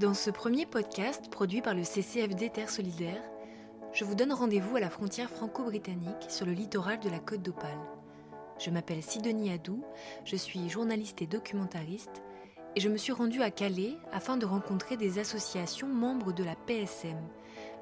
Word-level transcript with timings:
Dans 0.00 0.12
ce 0.12 0.28
premier 0.28 0.66
podcast 0.66 1.30
produit 1.30 1.62
par 1.62 1.72
le 1.72 1.84
CCFD 1.84 2.50
Terre 2.50 2.68
Solidaire, 2.68 3.22
je 3.92 4.04
vous 4.04 4.16
donne 4.16 4.32
rendez-vous 4.32 4.74
à 4.74 4.80
la 4.80 4.90
frontière 4.90 5.30
franco-britannique 5.30 6.26
sur 6.28 6.46
le 6.46 6.52
littoral 6.52 6.98
de 6.98 7.08
la 7.08 7.20
Côte 7.20 7.42
d'Opale. 7.42 7.78
Je 8.58 8.70
m'appelle 8.70 9.04
Sidonie 9.04 9.52
Adou, 9.52 9.84
je 10.24 10.34
suis 10.34 10.68
journaliste 10.68 11.22
et 11.22 11.28
documentariste 11.28 12.24
et 12.74 12.80
je 12.80 12.88
me 12.88 12.96
suis 12.96 13.12
rendue 13.12 13.42
à 13.42 13.52
Calais 13.52 13.96
afin 14.10 14.36
de 14.36 14.46
rencontrer 14.46 14.96
des 14.96 15.20
associations 15.20 15.86
membres 15.86 16.32
de 16.32 16.42
la 16.42 16.56
PSM, 16.56 17.22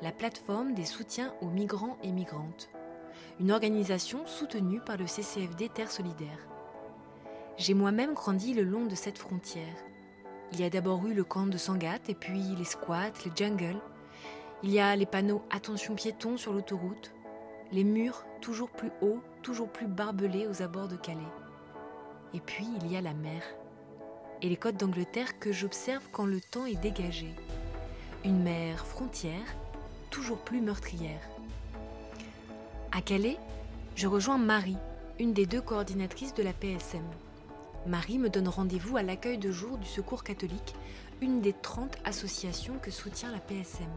la 0.02 0.12
plateforme 0.12 0.74
des 0.74 0.84
soutiens 0.84 1.32
aux 1.40 1.48
migrants 1.48 1.96
et 2.02 2.12
migrantes, 2.12 2.68
une 3.40 3.52
organisation 3.52 4.26
soutenue 4.26 4.80
par 4.80 4.98
le 4.98 5.06
CCFD 5.06 5.70
Terre 5.70 5.90
Solidaire. 5.90 6.46
J'ai 7.56 7.72
moi-même 7.72 8.12
grandi 8.12 8.52
le 8.52 8.64
long 8.64 8.84
de 8.84 8.94
cette 8.94 9.18
frontière. 9.18 9.91
Il 10.53 10.61
y 10.61 10.64
a 10.64 10.71
d'abord 10.71 11.07
eu 11.07 11.14
le 11.14 11.25
camp 11.25 11.46
de 11.46 11.57
Sangatte 11.57 12.11
et 12.11 12.14
puis 12.14 12.43
les 12.58 12.64
squats, 12.64 13.13
les 13.25 13.32
jungles. 13.35 13.81
Il 14.63 14.71
y 14.71 14.81
a 14.81 14.95
les 14.96 15.07
panneaux 15.07 15.43
Attention 15.50 15.95
piétons 15.95 16.36
sur 16.36 16.53
l'autoroute, 16.53 17.14
les 17.72 17.85
murs 17.85 18.25
toujours 18.43 18.68
plus 18.71 18.90
hauts, 19.00 19.23
toujours 19.43 19.71
plus 19.71 19.86
barbelés 19.86 20.46
aux 20.46 20.61
abords 20.61 20.89
de 20.89 20.96
Calais. 20.96 21.21
Et 22.35 22.40
puis 22.40 22.67
il 22.82 22.93
y 22.93 22.96
a 22.96 23.00
la 23.00 23.14
mer 23.14 23.43
et 24.43 24.49
les 24.49 24.57
côtes 24.57 24.76
d'Angleterre 24.76 25.39
que 25.39 25.53
j'observe 25.53 26.07
quand 26.12 26.26
le 26.26 26.40
temps 26.40 26.67
est 26.67 26.81
dégagé. 26.81 27.29
Une 28.25 28.43
mer 28.43 28.84
frontière, 28.84 29.57
toujours 30.11 30.39
plus 30.39 30.61
meurtrière. 30.61 31.31
À 32.91 33.00
Calais, 33.00 33.39
je 33.97 34.06
rejoins 34.06 34.39
Marie, 34.39 34.77
une 35.19 35.33
des 35.33 35.47
deux 35.47 35.62
coordinatrices 35.62 36.34
de 36.34 36.42
la 36.42 36.53
PSM. 36.53 37.05
Marie 37.86 38.19
me 38.19 38.31
donne 38.31 38.48
rendez-vous 38.48 38.97
à 38.97 39.03
l'accueil 39.03 39.39
de 39.39 39.50
jour 39.50 39.77
du 39.77 39.86
Secours 39.86 40.23
catholique, 40.23 40.75
une 41.20 41.41
des 41.41 41.53
30 41.53 41.97
associations 42.05 42.75
que 42.81 42.93
soutient 42.93 43.33
la 43.33 43.39
PSM. 43.39 43.91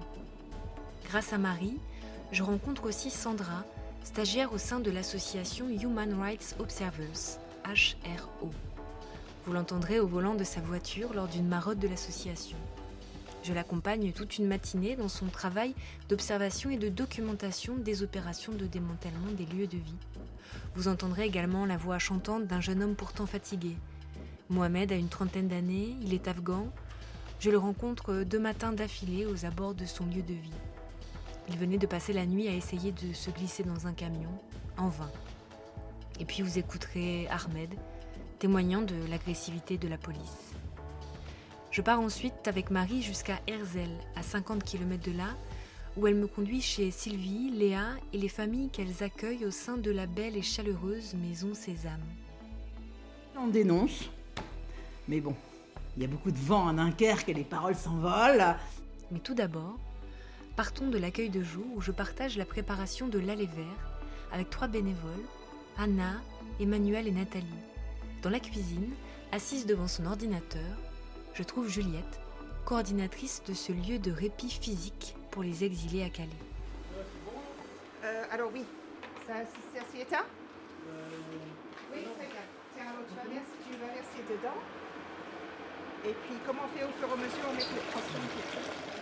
Grâce 1.05 1.33
à 1.33 1.37
Marie, 1.37 1.77
je 2.31 2.41
rencontre 2.41 2.85
aussi 2.87 3.11
Sandra, 3.11 3.63
stagiaire 4.03 4.53
au 4.53 4.57
sein 4.57 4.79
de 4.79 4.89
l'association 4.89 5.69
Human 5.69 6.19
Rights 6.19 6.55
Observers, 6.59 7.39
HRO. 7.63 8.49
Vous 9.45 9.53
l'entendrez 9.53 9.99
au 9.99 10.07
volant 10.07 10.33
de 10.33 10.43
sa 10.43 10.61
voiture 10.61 11.13
lors 11.13 11.27
d'une 11.27 11.47
marotte 11.47 11.79
de 11.79 11.87
l'association. 11.87 12.57
Je 13.45 13.53
l'accompagne 13.53 14.11
toute 14.11 14.39
une 14.39 14.47
matinée 14.47 14.95
dans 14.95 15.07
son 15.07 15.27
travail 15.27 15.75
d'observation 16.09 16.71
et 16.71 16.77
de 16.77 16.89
documentation 16.89 17.75
des 17.75 18.01
opérations 18.01 18.53
de 18.53 18.65
démantèlement 18.65 19.31
des 19.37 19.45
lieux 19.45 19.67
de 19.67 19.77
vie. 19.77 19.99
Vous 20.73 20.87
entendrez 20.87 21.25
également 21.25 21.67
la 21.67 21.77
voix 21.77 21.99
chantante 21.99 22.47
d'un 22.47 22.59
jeune 22.59 22.81
homme 22.81 22.95
pourtant 22.95 23.27
fatigué. 23.27 23.77
Mohamed 24.49 24.91
a 24.91 24.95
une 24.95 25.09
trentaine 25.09 25.47
d'années, 25.47 25.95
il 26.01 26.15
est 26.15 26.27
afghan. 26.27 26.69
Je 27.39 27.51
le 27.51 27.59
rencontre 27.59 28.23
deux 28.23 28.39
matins 28.39 28.73
d'affilée 28.73 29.27
aux 29.27 29.45
abords 29.45 29.75
de 29.75 29.85
son 29.85 30.07
lieu 30.07 30.23
de 30.23 30.33
vie. 30.33 30.49
Il 31.47 31.59
venait 31.59 31.77
de 31.77 31.85
passer 31.85 32.13
la 32.13 32.25
nuit 32.25 32.47
à 32.47 32.55
essayer 32.55 32.93
de 32.93 33.13
se 33.13 33.29
glisser 33.29 33.61
dans 33.61 33.85
un 33.85 33.93
camion, 33.93 34.39
en 34.75 34.89
vain. 34.89 35.11
Et 36.19 36.25
puis 36.25 36.41
vous 36.41 36.57
écouterez 36.57 37.27
Ahmed, 37.27 37.69
témoignant 38.39 38.81
de 38.81 38.95
l'agressivité 39.07 39.77
de 39.77 39.87
la 39.87 39.99
police. 39.99 40.55
Je 41.75 41.81
pars 41.81 41.99
ensuite 41.99 42.47
avec 42.47 42.71
Marie 42.71 43.01
jusqu'à 43.01 43.37
Herzl, 43.47 43.91
à 44.15 44.23
50 44.23 44.63
km 44.63 45.11
de 45.11 45.17
là, 45.17 45.35
où 45.97 46.07
elle 46.07 46.15
me 46.15 46.25
conduit 46.25 46.61
chez 46.61 46.89
Sylvie, 46.89 47.51
Léa 47.51 47.97
et 48.13 48.17
les 48.17 48.29
familles 48.29 48.69
qu'elles 48.69 49.03
accueillent 49.03 49.43
au 49.43 49.51
sein 49.51 49.75
de 49.75 49.91
la 49.91 50.05
belle 50.05 50.37
et 50.37 50.41
chaleureuse 50.41 51.15
maison 51.15 51.53
Sésame. 51.53 51.99
On 53.37 53.47
dénonce, 53.47 54.09
mais 55.09 55.19
bon, 55.19 55.35
il 55.97 56.03
y 56.03 56.05
a 56.05 56.07
beaucoup 56.07 56.31
de 56.31 56.37
vent 56.37 56.65
en 56.69 56.71
Dunkerque 56.71 57.27
et 57.27 57.33
les 57.33 57.43
paroles 57.43 57.75
s'envolent. 57.75 58.55
Mais 59.11 59.19
tout 59.19 59.35
d'abord, 59.35 59.77
partons 60.55 60.87
de 60.87 60.97
l'accueil 60.97 61.29
de 61.29 61.43
jour 61.43 61.65
où 61.75 61.81
je 61.81 61.91
partage 61.91 62.37
la 62.37 62.45
préparation 62.45 63.09
de 63.09 63.19
l'allée 63.19 63.47
vert 63.47 63.99
avec 64.31 64.49
trois 64.49 64.69
bénévoles, 64.69 65.25
Anna, 65.77 66.21
Emmanuel 66.61 67.05
et 67.05 67.11
Nathalie. 67.11 67.45
Dans 68.21 68.29
la 68.29 68.39
cuisine, 68.39 68.93
assise 69.33 69.65
devant 69.65 69.89
son 69.89 70.05
ordinateur, 70.05 70.77
je 71.35 71.43
trouve 71.43 71.67
Juliette, 71.69 72.19
coordinatrice 72.63 73.43
de 73.47 73.53
ce 73.53 73.71
lieu 73.73 73.99
de 73.99 74.11
répit 74.11 74.49
physique 74.49 75.15
pour 75.31 75.43
les 75.43 75.63
exilés 75.63 76.03
à 76.03 76.09
Calais. 76.09 76.29
Euh, 78.03 78.23
alors 78.31 78.49
oui, 78.53 78.63
ça, 79.27 79.33
c'est 79.73 79.79
assez 79.79 80.01
éteint 80.01 80.25
Oui, 81.93 82.03
très 82.17 82.27
bien. 82.27 82.45
Tiens, 82.75 82.85
alors 82.87 83.05
tu 83.07 83.15
vas, 83.15 83.33
verser, 83.33 83.57
tu 83.69 83.77
vas 83.77 83.87
verser 83.87 84.21
dedans. 84.29 84.59
Et 86.05 86.13
puis, 86.23 86.35
comment 86.45 86.61
on 86.65 86.77
fait 86.77 86.85
au 86.85 86.93
fur 86.99 87.09
et 87.09 87.11
à 87.11 87.15
mesure, 87.15 87.45
on 87.49 87.53
met 87.53 87.63
le 87.63 87.91
proximité. 87.91 88.41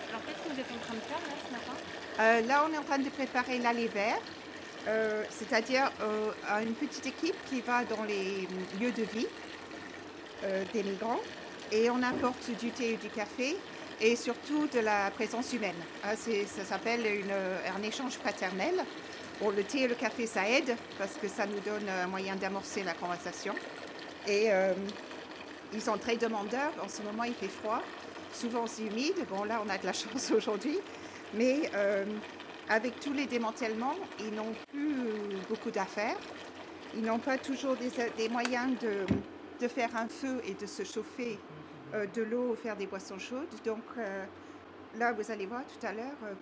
Alors 0.09 0.21
qu'est-ce 0.25 0.43
que 0.43 0.53
vous 0.53 0.59
êtes 0.59 0.71
en 0.71 0.85
train 0.85 0.95
de 0.95 0.99
faire 1.01 1.19
là 1.19 1.35
ce 1.45 1.51
matin? 1.51 1.77
Euh, 2.19 2.41
là, 2.47 2.65
on 2.67 2.73
est 2.73 2.77
en 2.77 2.83
train 2.83 2.99
de 2.99 3.09
préparer 3.09 3.59
l'allée 3.59 3.87
vert, 3.87 4.19
euh, 4.87 5.23
c'est-à-dire 5.29 5.91
euh, 6.01 6.31
à 6.47 6.63
une 6.63 6.73
petite 6.73 7.05
équipe 7.05 7.35
qui 7.49 7.61
va 7.61 7.83
dans 7.83 8.03
les 8.05 8.47
lieux 8.79 8.91
de 8.91 9.03
vie 9.03 9.27
euh, 10.43 10.63
des 10.73 10.83
migrants 10.83 11.19
et 11.73 11.89
on 11.89 12.01
apporte 12.03 12.51
du 12.59 12.69
thé 12.69 12.91
et 12.93 12.97
du 12.97 13.09
café 13.09 13.57
et 13.99 14.15
surtout 14.15 14.67
de 14.67 14.79
la 14.79 15.09
présence 15.11 15.53
humaine. 15.53 15.75
Ah, 16.03 16.15
ça 16.15 16.63
s'appelle 16.65 17.01
un 17.75 17.81
échange 17.83 18.13
fraternel. 18.13 18.75
Bon, 19.41 19.49
le 19.49 19.63
thé 19.63 19.81
et 19.81 19.87
le 19.87 19.95
café, 19.95 20.27
ça 20.27 20.47
aide 20.47 20.75
parce 20.97 21.13
que 21.13 21.27
ça 21.27 21.47
nous 21.47 21.59
donne 21.59 21.89
un 21.89 22.07
moyen 22.07 22.35
d'amorcer 22.35 22.83
la 22.83 22.93
conversation. 22.93 23.55
Et 24.27 24.51
euh, 24.51 24.73
ils 25.73 25.81
sont 25.81 25.97
très 25.97 26.15
demandeurs. 26.17 26.71
En 26.83 26.87
ce 26.87 27.01
moment, 27.01 27.23
il 27.23 27.33
fait 27.33 27.47
froid. 27.47 27.81
Souvent, 28.31 28.67
c'est 28.67 28.83
humide. 28.83 29.25
Bon, 29.29 29.43
là, 29.43 29.61
on 29.65 29.69
a 29.69 29.77
de 29.77 29.85
la 29.85 29.93
chance 29.93 30.31
aujourd'hui. 30.31 30.77
Mais 31.33 31.71
euh, 31.73 32.05
avec 32.69 32.99
tous 32.99 33.13
les 33.13 33.25
démantèlements, 33.25 33.95
ils 34.19 34.33
n'ont 34.33 34.53
plus 34.71 34.95
beaucoup 35.49 35.71
d'affaires. 35.71 36.17
Ils 36.95 37.03
n'ont 37.03 37.19
pas 37.19 37.39
toujours 37.39 37.75
des, 37.75 38.29
moyens 38.29 38.77
de, 38.79 39.67
faire 39.67 39.95
un 39.95 40.07
feu 40.07 40.41
et 40.45 40.53
de 40.53 40.65
se 40.65 40.83
chauffer 40.83 41.39
de 41.93 42.23
l'eau, 42.23 42.55
faire 42.55 42.75
des 42.75 42.87
boissons 42.87 43.19
chaudes. 43.19 43.47
Donc 43.65 43.83
euh, 43.97 44.25
là, 44.97 45.11
vous 45.13 45.29
allez 45.31 45.45
voir 45.45 45.61
tout 45.65 45.85
à 45.85 45.93
l'heure 45.93 46.17
euh, 46.23 46.33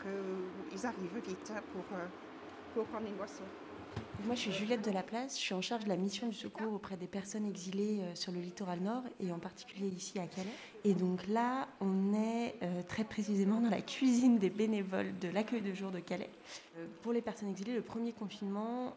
qu'ils 0.69 0.85
arrivent 0.85 1.21
vite 1.25 1.51
hein, 1.55 1.61
pour, 1.73 1.97
euh, 1.97 2.05
pour 2.73 2.85
prendre 2.85 3.07
une 3.07 3.15
boisson. 3.15 3.43
Moi, 4.25 4.35
je 4.35 4.41
suis 4.41 4.51
Juliette 4.51 4.85
de 4.85 4.91
la 4.91 5.01
Place. 5.01 5.35
Je 5.35 5.41
suis 5.41 5.53
en 5.53 5.61
charge 5.61 5.83
de 5.83 5.89
la 5.89 5.97
mission 5.97 6.27
du 6.27 6.35
secours 6.35 6.71
auprès 6.71 6.95
des 6.95 7.07
personnes 7.07 7.45
exilées 7.45 7.99
euh, 8.01 8.15
sur 8.15 8.31
le 8.31 8.39
littoral 8.39 8.79
nord 8.79 9.01
et 9.19 9.31
en 9.31 9.39
particulier 9.39 9.87
ici 9.87 10.19
à 10.19 10.27
Calais. 10.27 10.47
Et 10.83 10.93
donc 10.93 11.27
là, 11.27 11.67
on 11.81 12.13
est 12.13 12.55
euh, 12.61 12.83
très 12.87 13.03
précisément 13.03 13.59
dans 13.59 13.69
la 13.69 13.81
cuisine 13.81 14.37
des 14.37 14.51
bénévoles 14.51 15.17
de 15.19 15.27
l'accueil 15.27 15.61
de 15.61 15.73
jour 15.73 15.89
de 15.89 15.99
Calais. 15.99 16.29
Euh, 16.77 16.85
pour 17.01 17.13
les 17.13 17.21
personnes 17.21 17.49
exilées, 17.49 17.73
le 17.73 17.81
premier 17.81 18.13
confinement 18.13 18.95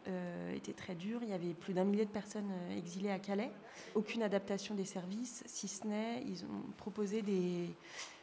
était 0.55 0.73
très 0.73 0.95
dur. 0.95 1.19
Il 1.23 1.29
y 1.29 1.33
avait 1.33 1.53
plus 1.53 1.73
d'un 1.73 1.85
millier 1.85 2.05
de 2.05 2.11
personnes 2.11 2.51
exilées 2.77 3.11
à 3.11 3.19
Calais. 3.19 3.51
Aucune 3.95 4.21
adaptation 4.21 4.75
des 4.75 4.85
services, 4.85 5.43
si 5.47 5.67
ce 5.67 5.87
n'est, 5.87 6.23
ils 6.25 6.43
ont 6.45 6.71
proposé 6.77 7.21
des 7.21 7.69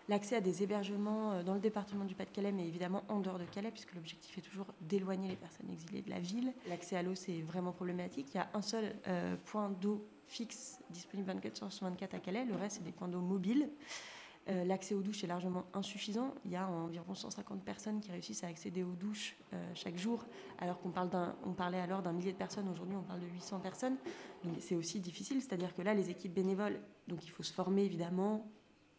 l'accès 0.08 0.36
à 0.36 0.40
des 0.40 0.62
hébergements 0.62 1.32
euh, 1.32 1.42
dans 1.42 1.54
le 1.54 1.60
département 1.60 2.04
du 2.04 2.14
Pas-de-Calais, 2.14 2.52
mais 2.52 2.66
évidemment 2.66 3.02
en 3.08 3.20
dehors 3.20 3.38
de 3.38 3.44
Calais, 3.44 3.70
puisque 3.70 3.94
l'objectif 3.94 4.36
est 4.38 4.42
toujours 4.42 4.66
d'éloigner 4.80 5.28
les 5.28 5.36
personnes 5.36 5.70
exilées 5.70 6.02
de 6.02 6.10
la 6.10 6.20
ville. 6.20 6.52
L'accès 6.68 6.96
à 6.96 7.02
l'eau, 7.02 7.14
c'est 7.14 7.40
vraiment 7.42 7.72
problématique. 7.72 8.28
Il 8.34 8.36
y 8.36 8.40
a 8.40 8.48
un 8.54 8.62
seul 8.62 8.94
euh, 9.06 9.36
point 9.44 9.70
d'eau 9.70 10.06
fixe 10.26 10.78
disponible 10.90 11.28
24 11.28 11.64
heures 11.64 11.72
sur 11.72 11.86
24 11.86 12.14
à 12.14 12.18
Calais, 12.18 12.44
le 12.44 12.54
reste, 12.54 12.78
c'est 12.78 12.84
des 12.84 12.92
points 12.92 13.08
d'eau 13.08 13.20
mobiles. 13.20 13.68
Euh, 14.48 14.64
L'accès 14.64 14.94
aux 14.94 15.02
douches 15.02 15.22
est 15.22 15.28
largement 15.28 15.66
insuffisant. 15.72 16.34
Il 16.44 16.50
y 16.50 16.56
a 16.56 16.66
environ 16.66 17.14
150 17.14 17.62
personnes 17.62 18.00
qui 18.00 18.10
réussissent 18.10 18.42
à 18.42 18.48
accéder 18.48 18.82
aux 18.82 18.94
douches 18.94 19.36
chaque 19.74 19.96
jour, 19.96 20.24
alors 20.58 20.80
qu'on 20.80 20.90
parlait 20.90 21.78
alors 21.78 22.02
d'un 22.02 22.12
millier 22.12 22.32
de 22.32 22.36
personnes. 22.36 22.68
Aujourd'hui, 22.68 22.96
on 22.96 23.02
parle 23.02 23.20
de 23.20 23.26
800 23.26 23.60
personnes. 23.60 23.96
C'est 24.58 24.74
aussi 24.74 24.98
difficile. 24.98 25.40
C'est-à-dire 25.40 25.72
que 25.74 25.82
là, 25.82 25.94
les 25.94 26.10
équipes 26.10 26.34
bénévoles, 26.34 26.80
donc 27.06 27.24
il 27.24 27.30
faut 27.30 27.44
se 27.44 27.52
former 27.52 27.84
évidemment 27.84 28.50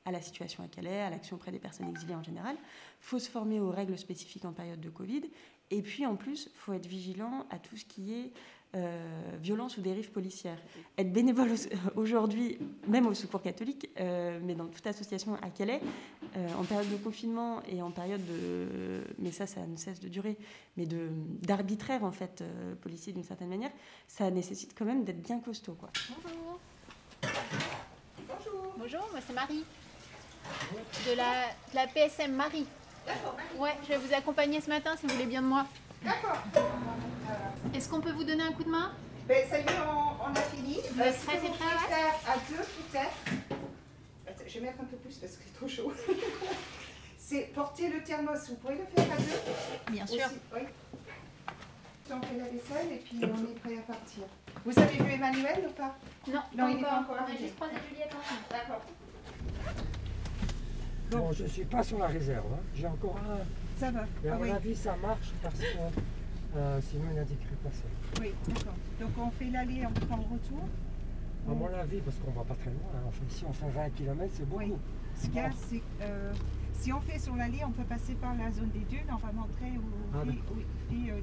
à 0.06 0.12
la 0.12 0.22
situation 0.22 0.64
à 0.64 0.68
Calais, 0.68 1.02
à 1.02 1.10
l'action 1.10 1.36
auprès 1.38 1.52
des 1.52 1.60
personnes 1.60 1.90
exilées 1.90 2.16
en 2.16 2.24
général. 2.24 2.56
Il 2.60 3.06
faut 3.06 3.20
se 3.20 3.30
former 3.30 3.60
aux 3.60 3.70
règles 3.72 3.98
spécifiques 3.98 4.46
en 4.46 4.54
période 4.54 4.82
de 4.82 4.90
Covid. 4.90 5.24
Et 5.72 5.82
puis 5.82 6.06
en 6.06 6.16
plus, 6.16 6.50
il 6.54 6.58
faut 6.58 6.74
être 6.74 6.86
vigilant 6.88 7.46
à 7.50 7.58
tout 7.58 7.78
ce 7.78 7.86
qui 7.86 8.14
est 8.14 8.32
euh, 8.76 9.38
violence 9.40 9.78
ou 9.78 9.82
dérive 9.82 10.10
policière. 10.12 10.58
Être 10.98 11.14
bénévole 11.14 11.52
au- 11.52 11.92
aujourd'hui, 12.02 12.58
même 12.88 13.06
au 13.06 13.14
Secours 13.14 13.42
catholique, 13.44 13.88
euh, 14.00 14.40
mais 14.44 14.56
dans 14.56 14.66
toute 14.66 14.86
association 14.88 15.36
à 15.36 15.50
Calais, 15.52 15.80
euh, 16.36 16.48
en 16.60 16.64
période 16.64 16.90
de 16.92 16.98
confinement 16.98 17.62
et 17.68 17.82
en 17.84 17.92
période 17.92 18.22
de... 18.26 19.04
Mais 19.20 19.32
ça, 19.32 19.46
ça 19.46 19.66
ne 19.68 19.76
cesse 19.78 20.00
de 20.00 20.10
durer, 20.10 20.38
mais 20.76 20.86
de- 20.88 21.10
d'arbitraire 21.44 22.04
en 22.04 22.12
fait 22.12 22.42
euh, 22.42 22.74
policier 22.76 23.14
d'une 23.14 23.24
certaine 23.24 23.50
manière, 23.50 23.72
ça 24.08 24.30
nécessite 24.32 24.74
quand 24.78 24.86
même 24.86 25.04
d'être 25.04 25.22
bien 25.22 25.40
costaud. 25.40 25.76
Quoi. 25.80 25.90
Bonjour. 26.24 26.60
Bonjour, 28.78 29.08
moi 29.12 29.20
c'est 29.26 29.34
Marie. 29.34 29.64
De 31.06 31.16
la, 31.16 31.48
de 31.72 31.76
la 31.76 31.88
PSM 31.88 32.32
Marie. 32.34 32.66
Ouais, 33.58 33.74
je 33.84 33.90
vais 33.90 33.98
vous 33.98 34.14
accompagner 34.14 34.62
ce 34.62 34.70
matin 34.70 34.96
si 34.98 35.06
vous 35.06 35.14
voulez 35.14 35.26
bien 35.26 35.42
de 35.42 35.48
moi. 35.48 35.66
D'accord. 36.04 36.38
Est-ce 37.74 37.90
qu'on 37.90 38.00
peut 38.02 38.12
vous 38.12 38.24
donner 38.24 38.44
un 38.44 38.52
coup 38.52 38.64
de 38.64 38.70
main? 38.70 38.92
Ben, 39.28 39.48
ça 39.50 39.60
y 39.60 39.62
est, 39.62 39.66
on, 39.88 40.24
on 40.30 40.34
a 40.36 40.42
fini. 40.42 40.80
Vous 40.92 41.02
êtes 41.02 41.20
ce 41.20 41.26
prêts, 41.26 41.36
que 41.38 41.42
c'est 41.44 41.48
vous 41.48 41.54
prêt, 41.54 41.66
pouvez 41.66 41.94
ouais 41.94 41.96
faire 41.96 42.14
à 42.28 42.36
deux 42.50 42.56
peut-être. 42.58 43.58
Attends, 44.28 44.44
je 44.48 44.54
vais 44.54 44.66
mettre 44.66 44.82
un 44.82 44.86
peu 44.86 44.98
plus 44.98 45.16
parce 45.16 45.34
que 45.34 45.44
c'est 45.46 45.54
trop 45.54 45.68
chaud. 45.68 45.94
c'est 47.18 47.52
porter 47.54 47.88
le 47.90 48.04
thermos. 48.04 48.50
Vous 48.50 48.56
pouvez 48.56 48.76
le 48.76 48.86
faire 48.96 49.12
à 49.14 49.18
deux? 49.18 49.92
Bien 49.94 50.06
sûr. 50.08 50.28
Oui. 50.54 50.62
On 52.12 52.22
fait 52.22 52.38
la 52.38 52.44
vaisselle 52.44 52.92
et 52.94 52.98
puis 52.98 53.18
on 53.22 53.26
est 53.26 53.60
prêt 53.60 53.78
à 53.78 53.92
partir. 53.94 54.24
Vous 54.66 54.78
avez 54.80 54.98
vu 54.98 55.12
Emmanuel 55.14 55.66
ou 55.68 55.72
pas? 55.72 55.96
Non, 56.28 56.42
Non, 56.56 56.68
il 56.70 56.76
n'est 56.78 56.82
pas 56.84 57.00
encore 57.00 57.18
On 57.28 57.34
a 57.34 57.38
juste 57.38 57.56
croisé 57.56 57.74
Juliette 57.90 58.12
ensemble. 58.14 58.42
D'accord. 58.52 58.82
Non, 61.16 61.32
je 61.32 61.44
ne 61.44 61.48
suis 61.48 61.66
pas 61.66 61.84
sur 61.84 62.00
la 62.00 62.08
réserve. 62.08 62.46
hein. 62.54 62.60
J'ai 62.76 62.88
encore 62.88 63.18
un. 63.18 63.40
Ça 63.80 63.92
va. 63.92 64.04
Mais 64.24 64.30
à 64.30 64.34
Ah 64.34 64.38
mon 64.38 64.44
oui, 64.44 64.50
avis, 64.52 64.76
ça 64.76 64.96
marche 65.02 65.32
parce 65.42 65.60
que 65.60 66.58
euh, 66.58 66.80
sinon 66.82 67.04
il 67.12 67.16
n'indiquerait 67.16 67.56
pas 67.64 67.70
ça. 67.72 68.22
oui 68.22 68.32
d'accord. 68.48 68.74
Donc 69.00 69.10
on 69.18 69.32
fait 69.32 69.50
l'aller, 69.50 69.84
on 69.88 69.94
prend 70.06 70.18
le 70.18 70.24
retour. 70.24 70.60
À 71.50 71.54
mon 71.54 71.68
avis, 71.74 72.00
parce 72.00 72.18
qu'on 72.18 72.32
va 72.32 72.44
pas 72.46 72.56
très 72.56 72.70
loin. 72.72 72.90
hein. 72.96 73.10
On 73.10 73.30
si 73.30 73.44
on 73.46 73.52
fait 73.54 73.70
20 73.70 73.90
km, 73.92 74.32
c'est 74.34 74.48
beaucoup. 74.48 74.64
Oui. 74.64 74.74
Ce 75.16 75.26
qu'il 75.28 75.36
y 75.36 75.40
a, 75.40 75.50
c'est 75.70 75.82
euh, 76.02 76.34
si 76.74 76.92
on 76.94 77.00
fait 77.02 77.20
sur 77.20 77.36
l'allée, 77.36 77.60
on 77.66 77.72
peut 77.72 77.84
passer 77.84 78.14
par 78.14 78.34
la 78.36 78.50
zone 78.52 78.70
des 78.70 78.80
dunes. 78.86 79.06
On 79.12 79.18
va 79.18 79.32
montrer 79.34 79.72
aux 79.78 80.14
Ah, 80.14 80.18
euh, 80.26 80.32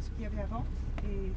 ce 0.01 0.11
qu'il 0.11 0.23
y 0.23 0.27
avait 0.27 0.43
avant 0.43 0.65
et 1.05 1.33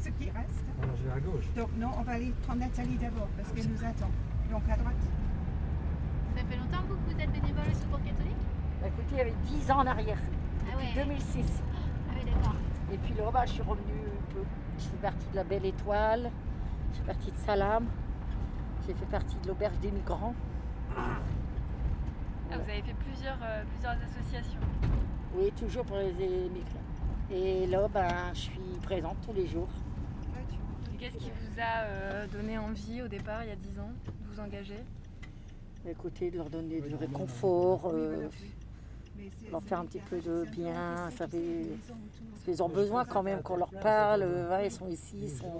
ce 0.00 0.04
qui, 0.04 0.04
ce 0.04 0.08
qui 0.24 0.30
reste. 0.30 0.64
Alors 0.82 0.96
je 0.96 1.02
vais 1.08 1.12
à 1.14 1.20
gauche. 1.20 1.44
Donc 1.56 1.68
non, 1.78 1.90
on 1.98 2.02
va 2.02 2.12
aller 2.12 2.32
prendre 2.44 2.60
Nathalie 2.60 2.96
d'abord 2.96 3.28
parce 3.36 3.52
qu'elle 3.52 3.68
nous 3.68 3.84
attend. 3.84 4.10
Donc 4.50 4.62
à 4.70 4.76
droite. 4.76 4.94
Ça 6.48 6.52
fait 6.54 6.58
longtemps 6.58 6.82
que 6.86 6.92
vous 6.92 7.20
êtes 7.20 7.32
bénévole 7.32 7.64
au 7.70 7.74
Secours 7.74 8.02
catholique 8.02 8.36
Bah, 8.80 8.88
écoutez, 8.88 9.12
il 9.12 9.18
y 9.18 9.20
avait 9.20 9.34
10 9.44 9.70
ans 9.70 9.78
en 9.78 9.86
arrière, 9.86 10.18
Ah 10.72 10.76
ouais. 10.76 10.92
2006. 10.94 11.62
Ah 12.08 12.12
oui, 12.16 12.24
d'accord. 12.30 12.54
Et 12.92 12.98
puis 12.98 13.14
là, 13.14 13.30
bah, 13.32 13.42
je 13.46 13.52
suis 13.52 13.62
revenue 13.62 14.00
un 14.06 14.32
peu. 14.34 14.42
Je 14.78 14.82
suis 14.82 14.96
partie 15.02 15.26
de 15.30 15.36
la 15.36 15.44
Belle 15.44 15.64
Étoile, 15.64 16.30
je 16.90 16.96
suis 16.96 17.04
partie 17.04 17.30
de 17.30 17.36
Salam, 17.38 17.86
j'ai 18.86 18.94
fait 18.94 19.06
partie 19.06 19.36
de 19.42 19.48
l'Auberge 19.48 19.78
des 19.80 19.90
Migrants. 19.90 20.34
Ah, 20.96 21.18
vous 22.50 22.60
avez 22.70 22.82
fait 22.82 22.94
plusieurs, 22.94 23.38
euh, 23.42 23.64
plusieurs 23.72 23.92
associations. 24.02 24.60
Oui, 25.34 25.50
toujours 25.58 25.84
pour 25.84 25.96
les 25.96 26.12
migrants. 26.12 26.80
Et 27.30 27.66
là, 27.66 27.88
ben, 27.92 28.08
je 28.34 28.38
suis 28.40 28.60
présente 28.82 29.16
tous 29.26 29.32
les 29.32 29.46
jours. 29.48 29.68
Qu'est-ce 30.98 31.16
qui 31.16 31.30
vous 31.30 31.60
a 31.60 31.82
euh, 31.84 32.26
donné 32.28 32.56
envie 32.56 33.02
au 33.02 33.08
départ, 33.08 33.42
il 33.44 33.48
y 33.48 33.52
a 33.52 33.56
10 33.56 33.80
ans, 33.80 33.90
de 34.06 34.34
vous 34.34 34.40
engager? 34.40 34.78
Écoutez, 35.88 36.30
de 36.30 36.36
leur 36.38 36.50
donner 36.50 36.80
du 36.80 36.94
réconfort, 36.96 37.90
euh, 37.92 38.28
leur 39.50 39.62
faire 39.62 39.80
un 39.80 39.84
petit 39.86 40.00
peu 40.00 40.18
de 40.20 40.44
bien. 40.50 41.08
maison 41.10 41.94
autour. 41.94 42.26
parce 42.32 42.42
qu'ils 42.44 42.62
ont 42.62 42.68
besoin 42.68 43.04
quand 43.04 43.22
même 43.22 43.42
qu'on 43.42 43.56
leur 43.56 43.70
parle. 43.70 44.22
euh, 44.22 44.62
ils 44.64 44.70
sont 44.70 44.88
ici, 44.88 45.16
ils 45.22 45.30
sont. 45.30 45.52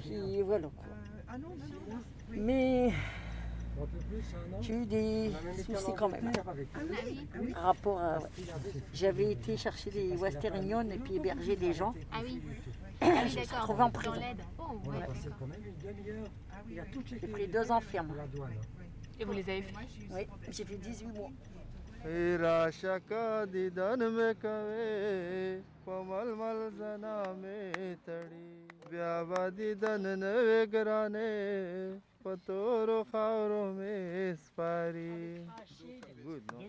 Puis 0.00 0.42
voilà. 0.42 0.68
quoi. 0.68 0.86
Euh, 0.86 1.22
ah 1.28 1.38
non, 1.38 1.48
non, 1.48 1.54
non. 1.56 1.96
non. 1.96 2.02
Oui. 2.30 2.38
Mais 2.40 2.92
j'ai 4.60 4.74
eu 4.74 4.86
des 4.86 5.32
soucis 5.64 5.92
quand 5.96 6.08
même. 6.10 6.30
Avec 6.46 6.68
Ah 6.74 6.78
ah. 6.78 7.52
Par 7.54 7.62
rapport 7.62 7.98
à. 8.00 8.18
J'avais 8.92 9.32
été 9.32 9.56
chercher 9.56 9.90
des 9.90 10.16
Western 10.16 10.62
et 10.92 10.98
puis 10.98 11.16
héberger 11.16 11.56
des 11.56 11.72
gens. 11.72 11.94
Ah 12.12 12.18
oui. 12.22 12.40
Je 13.02 13.06
Ah 13.06 13.08
me 13.08 13.22
oui, 13.24 13.30
suis 13.30 13.40
d'accord. 13.40 13.58
retrouvée 13.60 13.82
en 13.82 13.86
Dans 13.86 13.90
prison. 13.92 14.12
l'aide. 14.14 14.42
Oh, 14.58 14.90
ouais, 14.90 14.96
j'ai 16.68 16.80
ah 16.80 17.26
pris 17.32 17.46
deux 17.46 17.70
enfermes. 17.70 18.14
Et 19.18 19.24
vous 19.24 19.32
les 19.32 19.48
avez 19.48 19.62
fait 19.62 19.74
Oui, 20.10 20.26
j'ai 20.50 20.64
fait 20.64 20.76
18 20.76 21.06
mois. 21.14 21.30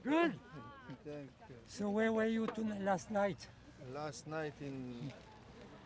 Good. 0.04 0.34
So 1.68 1.90
where 1.90 2.12
were 2.12 2.26
you 2.26 2.48
last 2.82 3.12
night? 3.12 3.48
Last 3.94 4.28
night 4.28 4.54
in 4.62 5.12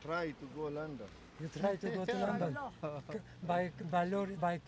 try 0.01 0.31
to 0.31 0.45
go 0.55 0.67
London. 0.67 1.07
You 1.39 1.49
tried 1.59 1.81
to 1.81 1.89
go 1.89 2.05
to 2.05 2.17
London 2.17 2.57
by 3.47 3.71
by 3.91 4.05
lorry, 4.05 4.35
by 4.35 4.59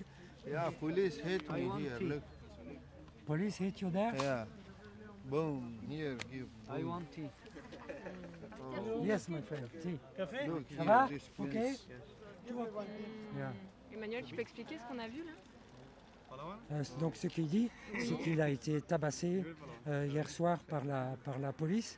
Yeah, 0.45 0.69
police 0.79 1.17
hit 1.17 1.49
me 1.51 1.69
here. 1.79 1.99
Look. 2.01 2.23
police 3.25 3.57
hit 3.57 3.81
you 3.81 3.89
there? 3.89 4.13
Yeah. 4.15 4.45
Boom. 5.29 5.77
Here, 5.89 6.17
give. 6.31 6.47
I 6.69 6.83
want 6.83 7.11
tea. 7.11 7.29
Yes, 9.03 9.27
my 9.29 9.41
friend. 9.41 9.67
See. 9.83 9.97
Look 10.47 10.65
Ça 10.69 10.83
here, 10.83 10.85
va? 10.85 11.07
this 11.09 11.29
Ok. 11.39 11.51
place. 11.51 11.85
Yeah. 13.37 13.51
Emmanuel, 13.93 14.23
tu 14.23 14.35
peux 14.35 14.41
expliquer 14.41 14.77
ce 14.77 14.83
qu'on 14.87 14.99
a 14.99 15.07
vu 15.07 15.23
là? 15.23 15.31
Euh, 16.71 16.83
donc 16.99 17.15
ce 17.15 17.27
qu'il 17.27 17.47
dit, 17.47 17.69
c'est 17.99 18.17
qu'il 18.21 18.39
a 18.41 18.49
été 18.49 18.81
tabassé 18.81 19.43
euh, 19.87 20.07
hier 20.09 20.29
soir 20.29 20.59
par 20.59 20.83
la, 20.85 21.15
par 21.23 21.39
la 21.39 21.51
police. 21.51 21.97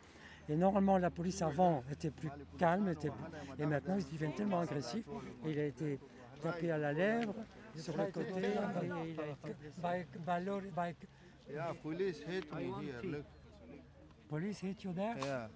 Et 0.50 0.56
normalement, 0.56 0.98
la 0.98 1.12
police 1.12 1.42
avant 1.42 1.84
était 1.92 2.10
plus 2.10 2.30
calme, 2.58 2.90
était, 2.90 3.12
et 3.60 3.66
maintenant 3.66 3.98
ils 3.98 4.06
deviennent 4.12 4.34
tellement 4.34 4.60
agressifs. 4.60 5.08
Et 5.46 5.52
il 5.52 5.60
a 5.60 5.66
été 5.66 6.00
tapé 6.42 6.72
à 6.72 6.78
la 6.78 6.92
lèvre, 6.92 7.36
sur 7.76 7.96
le 7.96 8.06
côté, 8.06 8.42
et 8.42 9.10
il 9.10 9.20
a 9.20 9.28
été. 9.28 9.56
By, 9.82 10.06
by 10.26 10.46
lorry, 10.46 10.72
by 10.72 10.96
Yeah, 11.52 11.74
police 11.82 12.20
hit 12.28 12.46
me 12.54 12.62
here. 12.84 13.02
Look. 13.04 13.26
police 14.30 14.60
hit 14.60 14.84
you 14.84 14.94
there? 14.94 15.16
Yeah. 15.20 15.48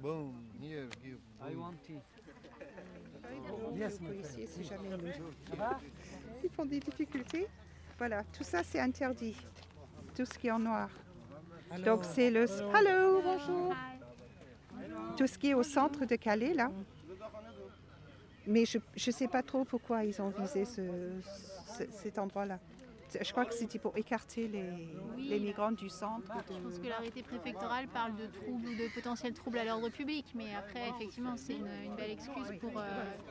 Boom. 0.00 0.46
Here, 0.60 0.88
give. 1.02 1.18
I 1.42 1.56
want 1.56 1.74
tea. 1.84 1.98
Yes, 3.76 4.00
my 4.00 4.10
Policiers, 4.10 4.46
friend. 4.46 4.48
si 4.48 4.64
jamais 4.64 4.88
nous-? 4.90 5.62
Ils 6.44 6.50
font 6.50 6.64
des 6.66 6.78
difficultés. 6.78 7.48
Voilà, 7.98 8.22
tout 8.32 8.44
ça 8.44 8.62
c'est 8.62 8.78
interdit. 8.78 9.36
Tout 10.14 10.24
ce 10.24 10.38
qui 10.38 10.46
est 10.46 10.52
en 10.52 10.60
noir. 10.60 10.88
Donc 11.84 12.04
c'est 12.04 12.30
le. 12.30 12.44
Hello, 12.44 13.20
bonjour. 13.22 13.74
Tout 15.18 15.26
ce 15.26 15.36
qui 15.36 15.48
est 15.50 15.54
au 15.54 15.62
centre 15.64 16.04
de 16.06 16.16
Calais 16.16 16.54
là. 16.54 16.70
Mais 18.46 18.64
je 18.64 18.78
ne 18.78 19.12
sais 19.12 19.28
pas 19.28 19.42
trop 19.42 19.64
pourquoi 19.64 20.04
ils 20.04 20.22
ont 20.22 20.30
visé 20.30 20.64
ce- 20.64 20.80
ce- 21.76 21.90
cet 22.02 22.18
endroit-là. 22.18 22.58
Je 23.20 23.30
crois 23.32 23.44
que 23.46 23.54
c'était 23.54 23.78
pour 23.78 23.96
écarter 23.96 24.48
les, 24.48 24.64
Oui. 25.16 25.28
les 25.28 25.40
migrants 25.40 25.72
du 25.72 25.88
centre. 25.88 26.30
Je 26.48 26.54
de- 26.54 26.60
pense 26.60 26.78
que 26.78 26.88
l'arrêté 26.88 27.22
préfectoral 27.22 27.88
parle 27.88 28.14
de 28.16 28.26
troubles 28.26 28.68
ou 28.68 28.74
de 28.76 28.94
potentiels 28.94 29.32
troubles 29.34 29.58
à 29.58 29.64
l'ordre 29.64 29.88
public, 29.88 30.26
mais 30.34 30.54
après, 30.54 30.88
effectivement, 30.90 31.36
c'est 31.36 31.54
une, 31.54 31.66
une 31.84 31.94
belle 31.96 32.10
excuse 32.12 32.52
pour, 32.60 32.78
euh, 32.78 32.82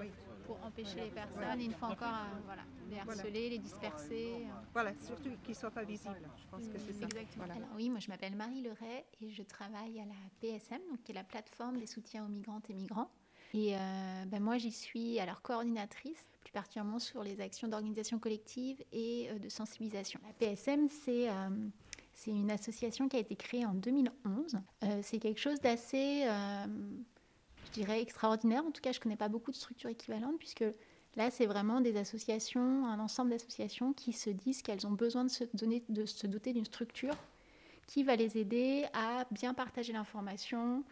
Oui. 0.01 0.07
Pour 0.48 0.58
empêcher 0.66 0.96
les 1.04 1.12
personnes, 1.12 1.60
et 1.62 1.66
une 1.66 1.74
fois 1.74 1.90
encore, 1.90 2.08
euh, 2.08 2.40
voilà, 2.46 2.64
les 2.90 2.98
harceler, 2.98 3.50
les 3.50 3.58
disperser. 3.60 4.32
euh. 4.36 4.50
Voilà, 4.74 4.94
surtout 5.00 5.30
qu'ils 5.44 5.50
ne 5.52 5.56
soient 5.56 5.72
pas 5.72 5.84
visibles. 5.84 6.30
Je 6.38 6.48
pense 6.50 6.68
que 6.68 6.80
c'est 6.80 6.94
ça. 6.94 7.06
Exactement. 7.06 7.46
Voilà. 7.46 7.54
Alors 7.56 7.70
oui, 7.75 7.89
moi 7.89 8.00
je 8.00 8.08
m'appelle 8.10 8.36
Marie 8.36 8.62
Leray 8.62 9.06
et 9.22 9.30
je 9.30 9.44
travaille 9.44 10.00
à 10.00 10.06
la 10.06 10.13
PSM, 10.39 10.80
donc 10.89 11.04
qui 11.04 11.12
est 11.12 11.16
la 11.16 11.24
plateforme 11.24 11.77
des 11.77 11.86
soutiens 11.88 12.25
aux 12.25 12.30
migrantes 12.30 12.70
et 12.70 12.74
migrants. 12.74 13.12
Et 13.54 13.75
euh, 13.75 13.80
ben, 14.27 14.42
moi 14.42 14.58
j'y 14.58 14.72
suis 14.72 15.20
alors 15.20 15.42
coordinatrice, 15.42 16.27
plus 16.42 16.51
particulièrement 16.51 17.00
sur 17.00 17.24
les 17.24 17.39
actions 17.42 17.68
d'organisation 17.68 18.20
collective 18.20 18.84
et 18.92 19.30
euh, 19.32 19.39
de 19.39 19.50
sensibilisation. 19.50 20.20
La 20.25 20.34
PSM, 20.34 20.88
c'est 20.89 21.30
euh, 21.30 21.50
c'est 22.13 22.32
une 22.32 22.50
association 22.50 23.08
qui 23.08 23.16
a 23.16 23.20
été 23.20 23.36
créée 23.36 23.66
en 23.66 23.74
2011. 23.75 24.58
Euh, 24.84 25.00
c'est 25.04 25.20
quelque 25.20 25.39
chose 25.39 25.60
d'assez, 25.62 26.24
euh, 26.25 26.66
dirais, 27.79 28.01
extraordinaire. 28.01 28.65
En 28.65 28.72
tout 28.72 28.81
cas, 28.81 28.91
je 28.91 29.00
ne 29.00 29.03
connais 29.03 29.15
pas 29.15 29.29
beaucoup 29.29 29.51
de 29.51 29.55
structures 29.55 29.89
équivalentes 29.89 30.38
puisque 30.38 30.65
Là, 31.17 31.31
c'est 31.31 31.48
vraiment 31.48 31.81
des 31.81 31.98
associations, 31.98 32.86
un 32.86 33.00
ensemble 33.00 33.31
d'associations 33.31 33.91
qui 33.91 34.13
se 34.13 34.29
disent 34.29 34.62
qu'elles 34.62 34.86
ont 34.86 34.91
besoin 34.91 35.24
de 35.24 35.31
se, 35.31 35.46
donner, 35.55 35.84
de 35.89 36.05
se 36.05 36.27
doter 36.27 36.53
d'une 36.53 36.65
structure 36.65 37.15
qui 37.88 38.03
va 38.03 38.15
les 38.15 38.38
aider 38.38 38.86
à 38.93 39.25
bien 39.31 39.55
partager 39.55 39.93
l'information 39.93 40.84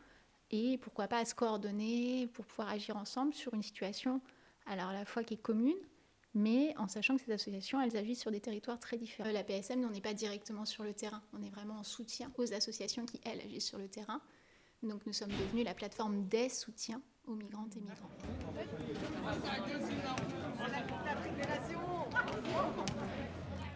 et 0.49 0.79
pourquoi 0.79 1.07
pas 1.07 1.19
à 1.19 1.25
se 1.25 1.35
coordonner 1.35 2.27
pour 2.33 2.43
pouvoir 2.45 2.69
agir 2.69 2.97
ensemble 2.97 3.35
sur 3.35 3.53
une 3.53 3.61
situation 3.61 4.19
alors 4.65 4.87
à 4.87 4.93
la 4.93 5.05
fois 5.05 5.23
qui 5.23 5.35
est 5.35 5.41
commune, 5.41 5.77
mais 6.33 6.73
en 6.77 6.87
sachant 6.87 7.17
que 7.17 7.21
ces 7.23 7.31
associations, 7.31 7.79
elles 7.79 7.95
agissent 7.95 8.21
sur 8.21 8.31
des 8.31 8.39
territoires 8.39 8.79
très 8.79 8.97
différents. 8.97 9.29
Euh, 9.29 9.33
La 9.33 9.43
PSM, 9.43 9.85
on 9.85 9.91
n'est 9.91 10.01
pas 10.01 10.15
directement 10.15 10.65
sur 10.65 10.83
le 10.83 10.93
terrain, 10.93 11.21
on 11.33 11.43
est 11.43 11.51
vraiment 11.51 11.75
en 11.75 11.83
soutien 11.83 12.31
aux 12.39 12.51
associations 12.51 13.05
qui, 13.05 13.21
elles, 13.23 13.41
agissent 13.41 13.67
sur 13.67 13.77
le 13.77 13.87
terrain. 13.87 14.21
Donc 14.85 15.05
nous 15.07 15.13
sommes 15.13 15.31
devenus 15.31 15.65
la 15.65 15.73
plateforme 15.73 16.27
des 16.27 16.47
soutiens 16.47 17.01
aux 17.27 17.33
migrantes 17.33 17.75
et 17.75 17.81
migrants. 17.81 18.09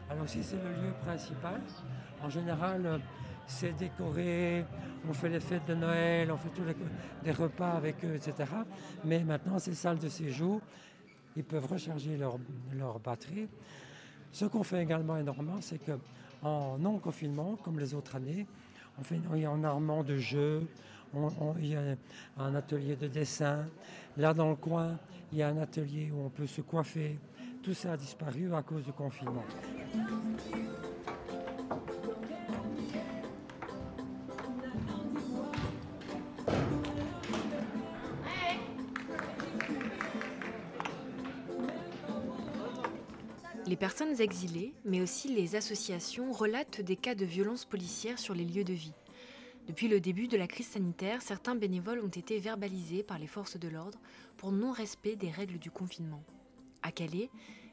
Alors 0.10 0.30
si 0.30 0.44
c'est 0.44 0.58
le 0.58 0.70
lieu 0.70 0.94
principal, 1.02 1.62
en 2.22 2.30
général, 2.30 3.02
c'est 3.48 3.76
décoré, 3.76 4.64
on 5.08 5.14
fait 5.14 5.30
les 5.30 5.40
fêtes 5.40 5.66
de 5.68 5.74
Noël, 5.74 6.32
on 6.32 6.38
fait 6.38 6.50
tous 6.50 6.64
les, 7.24 7.32
repas 7.32 7.72
avec 7.72 8.06
eux, 8.06 8.14
etc. 8.14 8.52
Mais 9.04 9.24
maintenant, 9.24 9.58
ces 9.58 9.74
salles 9.74 9.98
de 9.98 10.10
séjour, 10.10 10.62
ils 11.36 11.44
peuvent 11.44 11.66
recharger 11.66 12.18
leur, 12.18 12.38
leur 12.74 13.00
batterie. 13.00 13.48
Ce 14.32 14.46
qu'on 14.46 14.64
fait 14.64 14.84
également 14.84 15.18
énormément, 15.18 15.60
c'est 15.60 15.80
que 15.80 15.98
en 16.44 16.78
non-confinement, 16.78 17.58
comme 17.64 17.80
les 17.80 17.96
autres 17.96 18.16
années, 18.16 18.46
on 19.00 19.04
fait 19.04 19.20
énormément 19.34 20.04
de 20.04 20.18
jeux, 20.18 20.68
il 21.60 21.68
y 21.68 21.76
a 21.76 21.82
un 22.38 22.56
atelier 22.56 22.96
de 22.96 23.08
dessin. 23.08 23.66
Là, 24.18 24.34
dans 24.34 24.50
le 24.50 24.56
coin, 24.56 24.98
il 25.32 25.40
y 25.40 25.44
a 25.44 25.50
un 25.50 25.58
atelier 25.58 26.12
où 26.12 26.26
on 26.26 26.30
peut 26.30 26.48
se 26.48 26.62
coiffer. 26.62 27.18
Tout 27.62 27.74
ça 27.74 27.94
a 27.94 27.98
disparu 27.98 28.54
à 28.54 28.62
cause 28.62 28.84
du 28.84 28.94
confinement. 28.94 29.44
Les 43.68 43.76
personnes 43.76 44.20
exilées, 44.20 44.74
mais 44.84 45.00
aussi 45.00 45.28
les 45.28 45.56
associations, 45.56 46.32
relatent 46.32 46.82
des 46.82 46.96
cas 46.96 47.14
de 47.14 47.24
violences 47.24 47.66
policières 47.66 48.18
sur 48.18 48.34
les 48.34 48.44
lieux 48.44 48.64
de 48.64 48.74
vie. 48.74 48.94
Depuis 49.70 49.88
le 49.88 50.00
début 50.00 50.28
de 50.28 50.36
la 50.36 50.48
crise 50.48 50.70
sanitaire, 50.70 51.22
certains 51.22 51.54
bénévoles 51.54 52.00
ont 52.00 52.08
été 52.08 52.40
verbalisés 52.40 53.04
par 53.04 53.20
les 53.20 53.28
forces 53.28 53.56
de 53.56 53.68
l'ordre 53.68 54.00
pour 54.36 54.52
non-respect 54.52 55.16
des 55.16 55.30
règles 55.30 55.60
du 55.60 55.70
confinement. 55.70 56.24
À 56.82 56.92
Calais, 56.92 57.30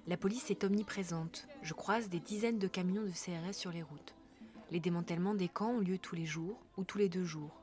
la 0.06 0.18
police 0.18 0.50
est 0.50 0.62
omniprésente. 0.62 1.48
Je 1.62 1.72
croise 1.72 2.10
des 2.10 2.20
dizaines 2.20 2.58
de 2.58 2.68
camions 2.68 3.02
de 3.02 3.12
CRS 3.12 3.54
sur 3.54 3.72
les 3.72 3.82
routes. 3.82 4.14
Les 4.70 4.78
démantèlements 4.78 5.34
des 5.34 5.48
camps 5.48 5.70
ont 5.70 5.80
lieu 5.80 5.96
tous 5.96 6.14
les 6.14 6.26
jours 6.26 6.60
ou 6.76 6.84
tous 6.84 6.98
les 6.98 7.08
deux 7.08 7.24
jours. 7.24 7.62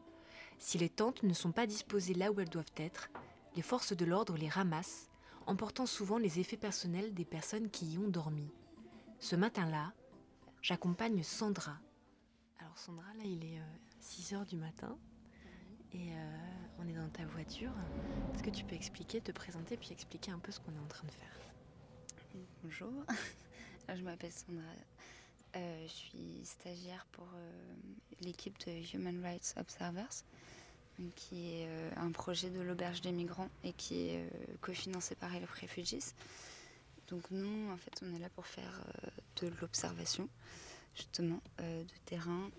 Si 0.58 0.80
les 0.80 0.90
tentes 0.90 1.22
ne 1.22 1.34
sont 1.36 1.52
pas 1.52 1.68
disposées 1.68 2.16
là 2.16 2.32
où 2.32 2.40
elles 2.40 2.50
doivent 2.50 2.66
être, 2.78 3.12
les 3.56 3.62
forces 3.62 3.96
de 3.96 4.04
l'ordre 4.04 4.36
les 4.36 4.50
ramassent 4.50 5.12
emportant 5.46 5.86
souvent 5.86 6.18
les 6.18 6.40
effets 6.40 6.58
personnels 6.58 7.13
des 7.13 7.25
personnes 7.25 7.70
qui 7.70 7.86
y 7.86 7.98
ont 8.00 8.10
dormi. 8.10 8.50
Ce 9.20 9.36
matin-là, 9.36 9.94
j'accompagne 10.63 11.22
Sandra. 11.22 11.78
Alors 12.58 12.80
Sandra, 12.80 13.13
là, 13.20 13.25
il 13.25 13.46
est 13.46 13.60
6 14.04 14.34
heures 14.34 14.46
du 14.46 14.58
matin 14.58 14.98
et 15.94 16.12
euh, 16.12 16.38
on 16.80 16.88
est 16.88 16.94
dans 16.94 17.08
ta 17.10 17.26
voiture. 17.26 17.72
Est-ce 18.34 18.44
que 18.44 18.50
tu 18.50 18.66
peux 18.66 18.76
expliquer, 18.76 19.22
te 19.22 19.32
présenter, 19.32 19.78
puis 19.78 19.92
expliquer 19.92 20.32
un 20.32 20.40
peu 20.40 20.52
ce 20.52 20.60
qu'on 20.60 20.74
est 20.74 20.84
en 20.84 20.88
train 20.88 21.08
de 21.08 21.12
faire? 21.14 21.40
Bonjour, 22.64 22.92
je 23.96 24.02
m'appelle 24.02 24.32
Sandra. 24.32 24.64
Euh, 25.56 25.88
je 25.88 25.94
suis 25.94 26.42
stagiaire 26.44 27.06
pour 27.14 27.28
euh, 27.34 27.76
l'équipe 28.22 28.58
de 28.68 28.96
Human 28.96 29.24
Rights 29.24 29.54
Observers 29.58 30.24
qui 31.16 31.54
est 31.54 31.68
euh, 31.68 31.92
un 31.96 32.12
projet 32.12 32.50
de 32.50 32.60
l'auberge 32.60 33.02
des 33.02 33.12
migrants 33.12 33.50
et 33.64 33.72
qui 33.74 34.10
est 34.10 34.30
cofinancé 34.62 35.16
par 35.16 35.34
Help 35.34 35.50
Refugees. 35.50 36.14
Donc 37.08 37.24
nous, 37.32 37.72
en 37.72 37.78
fait, 37.78 38.02
on 38.04 38.14
est 38.14 38.20
là 38.20 38.30
pour 38.30 38.46
faire 38.46 38.86
de 39.42 39.52
l'observation, 39.62 40.30
justement, 40.96 41.42
de 41.58 41.86
terrain, 42.06 42.50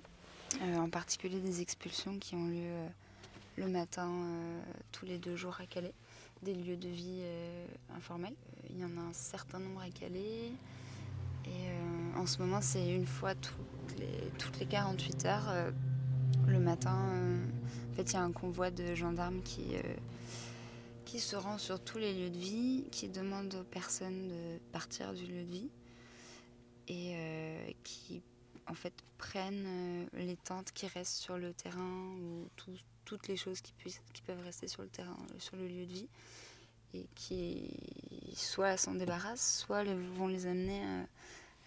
en 0.62 0.88
particulier 0.88 1.40
des 1.40 1.60
expulsions 1.60 2.18
qui 2.18 2.34
ont 2.34 2.46
lieu 2.46 2.72
le 3.56 3.68
matin 3.68 4.10
tous 4.92 5.06
les 5.06 5.18
deux 5.18 5.36
jours 5.36 5.56
à 5.60 5.66
Calais, 5.66 5.94
des 6.42 6.54
lieux 6.54 6.76
de 6.76 6.88
vie 6.88 7.22
informels. 7.96 8.34
Il 8.70 8.78
y 8.78 8.84
en 8.84 8.96
a 8.96 9.00
un 9.00 9.12
certain 9.12 9.58
nombre 9.58 9.80
à 9.80 9.90
Calais. 9.90 10.52
Et 11.46 12.16
en 12.16 12.26
ce 12.26 12.38
moment, 12.38 12.60
c'est 12.60 12.94
une 12.94 13.06
fois 13.06 13.34
toutes 13.34 13.98
les, 13.98 14.30
toutes 14.38 14.58
les 14.58 14.66
48 14.66 15.24
heures, 15.26 15.72
le 16.46 16.58
matin 16.58 16.96
en 17.94 17.96
fait, 17.96 18.10
il 18.10 18.14
y 18.14 18.16
a 18.16 18.24
un 18.24 18.32
convoi 18.32 18.72
de 18.72 18.96
gendarmes 18.96 19.40
qui, 19.44 19.76
euh, 19.76 19.94
qui 21.04 21.20
se 21.20 21.36
rend 21.36 21.58
sur 21.58 21.78
tous 21.78 21.98
les 21.98 22.12
lieux 22.12 22.30
de 22.30 22.38
vie, 22.38 22.86
qui 22.90 23.08
demande 23.08 23.54
aux 23.54 23.62
personnes 23.62 24.26
de 24.26 24.58
partir 24.72 25.14
du 25.14 25.24
lieu 25.26 25.44
de 25.44 25.52
vie 25.52 25.70
et 26.88 27.12
euh, 27.14 27.70
qui 27.84 28.20
en 28.66 28.74
fait 28.74 28.92
prennent 29.18 29.66
euh, 29.66 30.06
les 30.14 30.36
tentes 30.36 30.72
qui 30.72 30.86
restent 30.86 31.16
sur 31.16 31.38
le 31.38 31.52
terrain 31.52 32.14
ou 32.20 32.48
toutes 33.04 33.28
les 33.28 33.36
choses 33.36 33.60
qui, 33.60 33.72
puissent, 33.72 34.00
qui 34.12 34.22
peuvent 34.22 34.42
rester 34.42 34.68
sur 34.68 34.82
le 34.82 34.88
terrain, 34.88 35.16
sur 35.38 35.56
le 35.56 35.66
lieu 35.66 35.86
de 35.86 35.92
vie 35.92 36.08
et 36.94 37.06
qui 37.14 37.70
soit 38.34 38.76
s'en 38.76 38.94
débarrassent, 38.94 39.58
soit 39.58 39.84
vont 39.84 40.28
les 40.28 40.46
amener 40.46 40.82
à, 40.82 41.06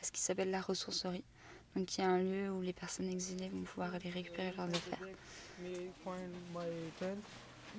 ce 0.01 0.12
qui 0.12 0.22
s'appelle 0.22 0.51
la 0.51 0.62
ressourcerie. 0.62 1.24
Donc 1.75 1.98
il 1.98 2.01
y 2.01 2.04
a 2.04 2.10
un 2.10 2.22
lieu 2.22 2.50
où 2.51 2.62
les 2.62 2.74
personnes 2.74 3.10
exilées 3.10 3.50
vont 3.50 3.63
pouvoir 3.63 3.94
aller 3.94 4.10
récupérer 4.10 4.51
leurs 4.56 4.70
affaires. 4.70 5.00
me 5.62 5.92
find 6.04 6.32
my 6.54 6.66
tent. 7.00 7.24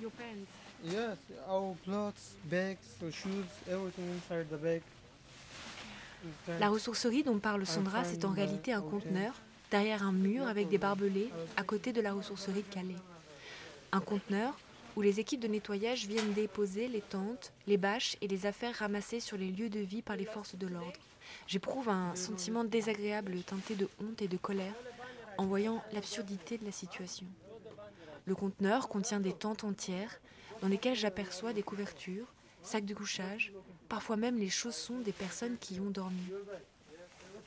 Your 0.01 0.11
pants? 0.11 0.47
Yes, 0.83 1.17
our 1.47 1.75
clothes, 1.83 2.35
bags, 2.49 2.95
shoes, 3.11 3.47
everything 3.69 4.09
inside 4.13 4.49
the 4.49 4.57
bag. 4.57 4.81
La 6.59 6.69
ressourcerie 6.69 7.23
dont 7.23 7.39
parle 7.39 7.65
Sandra, 7.65 8.03
c'est 8.03 8.25
en 8.25 8.31
réalité 8.31 8.73
un 8.73 8.81
conteneur 8.81 9.33
derrière 9.71 10.03
un 10.03 10.11
mur 10.11 10.47
avec 10.47 10.67
des 10.69 10.77
barbelés 10.77 11.29
à 11.57 11.63
côté 11.63 11.93
de 11.93 12.01
la 12.01 12.13
ressourcerie 12.13 12.63
de 12.63 12.73
Calais. 12.73 12.95
Un 13.91 14.01
conteneur 14.01 14.57
où 14.95 15.01
les 15.01 15.19
équipes 15.19 15.39
de 15.39 15.47
nettoyage 15.47 16.07
viennent 16.07 16.33
déposer 16.33 16.87
les 16.87 17.01
tentes, 17.01 17.53
les 17.67 17.77
bâches 17.77 18.17
et 18.21 18.27
les 18.27 18.45
affaires 18.45 18.75
ramassées 18.75 19.19
sur 19.19 19.37
les 19.37 19.51
lieux 19.51 19.69
de 19.69 19.79
vie 19.79 20.01
par 20.01 20.15
les 20.15 20.25
forces 20.25 20.55
de 20.55 20.67
l'ordre. 20.67 20.99
J'éprouve 21.47 21.89
un 21.89 22.15
sentiment 22.15 22.63
désagréable 22.63 23.37
teinté 23.43 23.75
de 23.75 23.87
honte 24.01 24.21
et 24.21 24.27
de 24.27 24.37
colère 24.37 24.73
en 25.37 25.45
voyant 25.45 25.81
l'absurdité 25.93 26.57
de 26.57 26.65
la 26.65 26.71
situation. 26.71 27.27
Le 28.25 28.35
conteneur 28.35 28.89
contient 28.89 29.19
des 29.19 29.33
tentes 29.33 29.63
entières 29.63 30.19
dans 30.61 30.67
lesquelles 30.67 30.95
j'aperçois 30.95 31.53
des 31.53 31.63
couvertures, 31.63 32.27
sacs 32.61 32.85
de 32.85 32.93
couchage, 32.93 33.53
parfois 33.87 34.17
même 34.17 34.37
les 34.37 34.49
chaussons 34.49 34.99
des 34.99 35.11
personnes 35.11 35.57
qui 35.57 35.75
y 35.75 35.79
ont 35.79 35.91
dormi. 35.91 36.31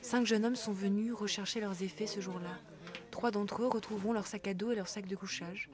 Cinq 0.00 0.26
jeunes 0.26 0.44
hommes 0.44 0.56
sont 0.56 0.72
venus 0.72 1.12
rechercher 1.12 1.60
leurs 1.60 1.82
effets 1.82 2.06
ce 2.06 2.20
jour-là. 2.20 2.58
Trois 3.10 3.30
d'entre 3.30 3.62
eux 3.62 3.68
retrouveront 3.68 4.12
leur 4.12 4.26
sac 4.26 4.48
à 4.48 4.54
dos 4.54 4.72
et 4.72 4.74
leur 4.74 4.88
sac 4.88 5.06
de 5.06 5.16
couchage. 5.16 5.68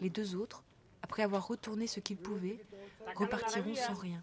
Les 0.00 0.10
deux 0.10 0.36
autres, 0.36 0.62
après 1.02 1.22
avoir 1.22 1.46
retourné 1.46 1.86
ce 1.86 2.00
qu'ils 2.00 2.16
pouvaient, 2.16 2.58
repartiront 3.16 3.74
sans 3.74 3.94
rien. 3.94 4.22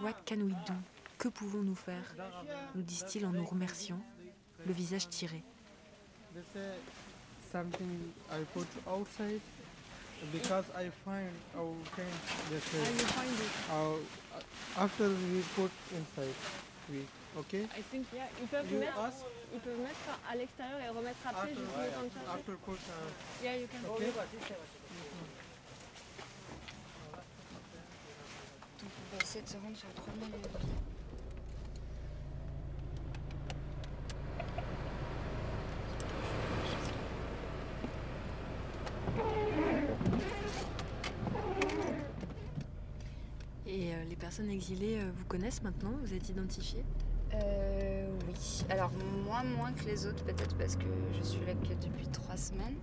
What 0.00 0.14
can 0.26 0.40
we 0.40 0.54
do? 0.66 0.74
Que 1.18 1.28
pouvons-nous 1.28 1.76
faire? 1.76 2.14
nous 2.74 2.82
disent-ils 2.82 3.24
en 3.24 3.30
nous 3.32 3.44
remerciant, 3.44 4.02
le 4.66 4.72
visage 4.72 5.08
tiré. 5.08 5.44
Because 10.30 10.64
I 10.76 10.90
find 11.04 11.32
our 11.56 11.74
tent. 11.96 12.14
That's 12.50 12.68
How 12.70 12.92
you 12.92 13.06
find 13.18 13.34
it? 13.34 13.52
Our, 13.72 13.94
uh, 14.38 14.84
after 14.84 15.08
we 15.08 15.42
put 15.56 15.72
inside, 15.90 16.36
we 16.90 17.06
okay? 17.40 17.64
I 17.76 17.82
think 17.90 18.06
yeah, 18.14 18.28
ils 18.40 18.46
peuvent 18.48 18.70
You 18.70 18.78
mettre, 18.78 18.98
ask? 19.00 19.24
ils 19.52 19.60
peuvent 19.60 19.80
mettre 19.80 20.06
à 20.30 20.36
l'extérieur 20.36 20.80
et 20.80 20.88
remettre 20.88 21.18
après 21.26 21.50
after, 21.50 21.54
juste 21.60 21.76
le 21.76 21.90
temps 21.90 22.04
de 22.06 22.10
chercher. 22.14 22.34
after 22.38 22.54
put. 22.64 22.78
Uh, 22.88 23.44
Yeah, 23.44 23.56
you 23.56 23.66
can. 23.66 23.82
okay? 23.90 24.12
Donc 28.82 29.22
sur 29.76 29.88
lieu 30.20 30.38
de 30.38 30.48
vie. 30.58 30.66
Et 43.66 43.92
euh, 44.70 45.10
vous 45.16 45.24
connaissent 45.24 45.62
maintenant 45.62 45.92
Vous 46.02 46.14
êtes 46.14 46.28
identifiées 46.28 46.84
Euh, 47.34 48.06
oui. 48.28 48.64
Alors 48.68 48.90
moi 49.24 49.42
moins 49.42 49.72
que 49.72 49.84
les 49.84 50.06
autres 50.06 50.22
peut-être 50.24 50.54
parce 50.56 50.76
que 50.76 50.84
je 51.18 51.22
suis 51.22 51.44
là 51.46 51.54
que 51.54 51.74
depuis 51.84 52.06
trois 52.08 52.36
semaines. 52.36 52.76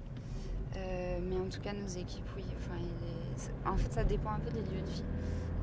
Euh, 0.76 1.20
mais 1.22 1.38
en 1.38 1.48
tout 1.50 1.62
cas 1.62 1.74
nos 1.74 1.88
équipes 1.88 2.30
oui. 2.36 2.44
Enfin, 2.58 3.72
En 3.72 3.78
fait 3.78 3.94
ça 3.94 4.04
dépend 4.04 4.32
un 4.32 4.40
peu 4.40 4.52
des 4.52 4.62
lieux 4.62 4.82
de 4.82 4.90
vie. 4.90 5.04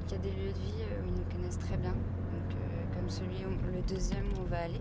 Il 0.07 0.13
y 0.13 0.15
a 0.15 0.19
des 0.19 0.31
lieux 0.31 0.53
de 0.53 0.59
vie 0.59 0.85
où 1.03 1.09
ils 1.09 1.15
nous 1.15 1.37
connaissent 1.37 1.59
très 1.59 1.77
bien. 1.77 1.93
Donc, 1.93 2.57
comme 2.95 3.11
celui 3.11 3.43
le 3.75 3.83
deuxième 3.83 4.25
où 4.35 4.43
on 4.43 4.45
va 4.49 4.59
aller. 4.61 4.81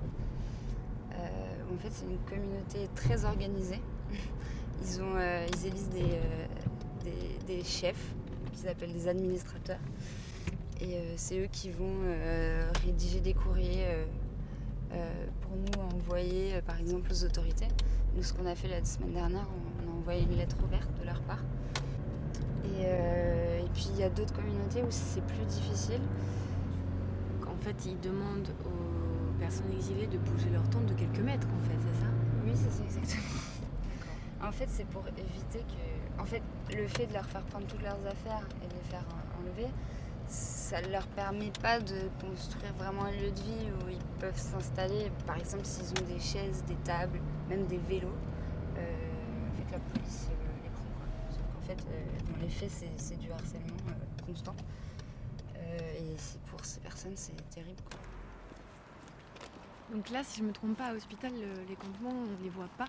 En 1.73 1.77
fait 1.79 1.89
c'est 1.91 2.05
une 2.05 2.19
communauté 2.19 2.87
très 2.95 3.25
organisée. 3.25 3.81
Ils, 4.83 5.01
ont, 5.01 5.15
ils 5.17 5.65
élisent 5.65 5.89
des, 5.89 6.19
des 7.47 7.63
chefs 7.63 8.13
qu'ils 8.53 8.67
appellent 8.67 8.93
des 8.93 9.07
administrateurs. 9.07 9.79
Et 10.81 10.95
euh, 10.95 11.13
c'est 11.15 11.39
eux 11.39 11.47
qui 11.51 11.69
vont 11.69 11.99
euh, 12.03 12.69
rédiger 12.85 13.19
des 13.21 13.33
courriers 13.33 13.85
euh, 14.91 15.25
pour 15.41 15.51
nous 15.55 15.95
envoyer, 15.95 16.61
par 16.65 16.79
exemple, 16.79 17.11
aux 17.11 17.23
autorités. 17.23 17.67
Nous, 18.15 18.23
ce 18.23 18.33
qu'on 18.33 18.45
a 18.45 18.55
fait 18.55 18.67
la 18.67 18.83
semaine 18.83 19.13
dernière, 19.13 19.47
on 19.83 19.89
a 19.89 19.95
envoyé 19.95 20.23
une 20.23 20.37
lettre 20.37 20.57
ouverte 20.63 20.89
de 20.99 21.05
leur 21.05 21.21
part. 21.21 21.43
Et, 22.65 22.83
euh, 22.85 23.59
et 23.59 23.69
puis, 23.73 23.87
il 23.91 23.99
y 23.99 24.03
a 24.03 24.09
d'autres 24.09 24.33
communautés 24.33 24.83
où 24.83 24.89
c'est 24.89 25.25
plus 25.25 25.45
difficile. 25.45 26.01
En 27.47 27.57
fait, 27.57 27.85
ils 27.85 27.99
demandent 27.99 28.49
aux 28.65 29.39
personnes 29.39 29.71
exilées 29.71 30.07
de 30.07 30.17
bouger 30.17 30.49
leur 30.51 30.69
tente 30.69 30.85
de 30.85 30.93
quelques 30.93 31.19
mètres, 31.19 31.47
en 31.47 31.63
fait, 31.65 31.77
c'est 31.79 31.99
ça? 32.01 32.07
Oui, 32.45 32.51
c'est 32.53 32.71
ça, 32.71 32.83
exactement. 32.83 33.41
En 34.43 34.51
fait, 34.51 34.67
c'est 34.69 34.85
pour 34.85 35.03
éviter 35.07 35.59
que. 35.59 36.21
En 36.21 36.25
fait, 36.25 36.41
le 36.69 36.87
fait 36.87 37.07
de 37.07 37.13
leur 37.13 37.25
faire 37.25 37.41
prendre 37.43 37.65
toutes 37.65 37.81
leurs 37.81 37.99
affaires 38.05 38.47
et 38.63 38.67
de 38.67 38.73
les 38.73 38.89
faire 38.89 39.05
enlever, 39.39 39.69
ça 40.65 40.81
ne 40.81 40.87
leur 40.87 41.05
permet 41.05 41.51
pas 41.61 41.79
de 41.79 42.09
construire 42.19 42.73
vraiment 42.73 43.03
un 43.03 43.11
lieu 43.11 43.29
de 43.29 43.39
vie 43.39 43.69
où 43.71 43.89
ils 43.89 44.19
peuvent 44.19 44.35
s'installer. 44.35 45.11
Par 45.27 45.37
exemple, 45.37 45.63
s'ils 45.63 45.91
ont 45.91 46.07
des 46.07 46.19
chaises, 46.19 46.63
des 46.63 46.75
tables, 46.77 47.19
même 47.47 47.67
des 47.67 47.77
vélos, 47.77 48.07
euh, 48.75 48.81
en 48.81 49.55
fait, 49.55 49.71
la 49.71 49.77
police 49.77 50.27
euh, 50.31 50.63
les 50.63 50.69
prend. 50.69 50.89
Quoi. 50.97 51.05
Sauf 51.29 51.43
qu'en 51.53 51.61
fait, 51.67 51.87
euh, 51.87 52.31
dans 52.31 52.41
les 52.41 52.49
faits, 52.49 52.71
c'est, 52.97 53.15
du 53.19 53.31
harcèlement 53.31 53.77
euh, 53.89 54.25
constant. 54.25 54.55
Et 55.55 56.15
pour 56.49 56.63
ces 56.63 56.79
personnes, 56.79 57.15
c'est 57.15 57.35
terrible. 57.49 57.81
Quoi. 57.89 57.99
Donc 59.95 60.09
là, 60.09 60.23
si 60.23 60.39
je 60.39 60.45
me 60.45 60.51
trompe 60.51 60.77
pas, 60.77 60.85
à 60.85 60.93
l'hôpital, 60.93 61.31
les 61.69 61.75
campements, 61.75 62.09
on 62.09 62.43
les 62.43 62.49
voit 62.49 62.69
pas. 62.77 62.87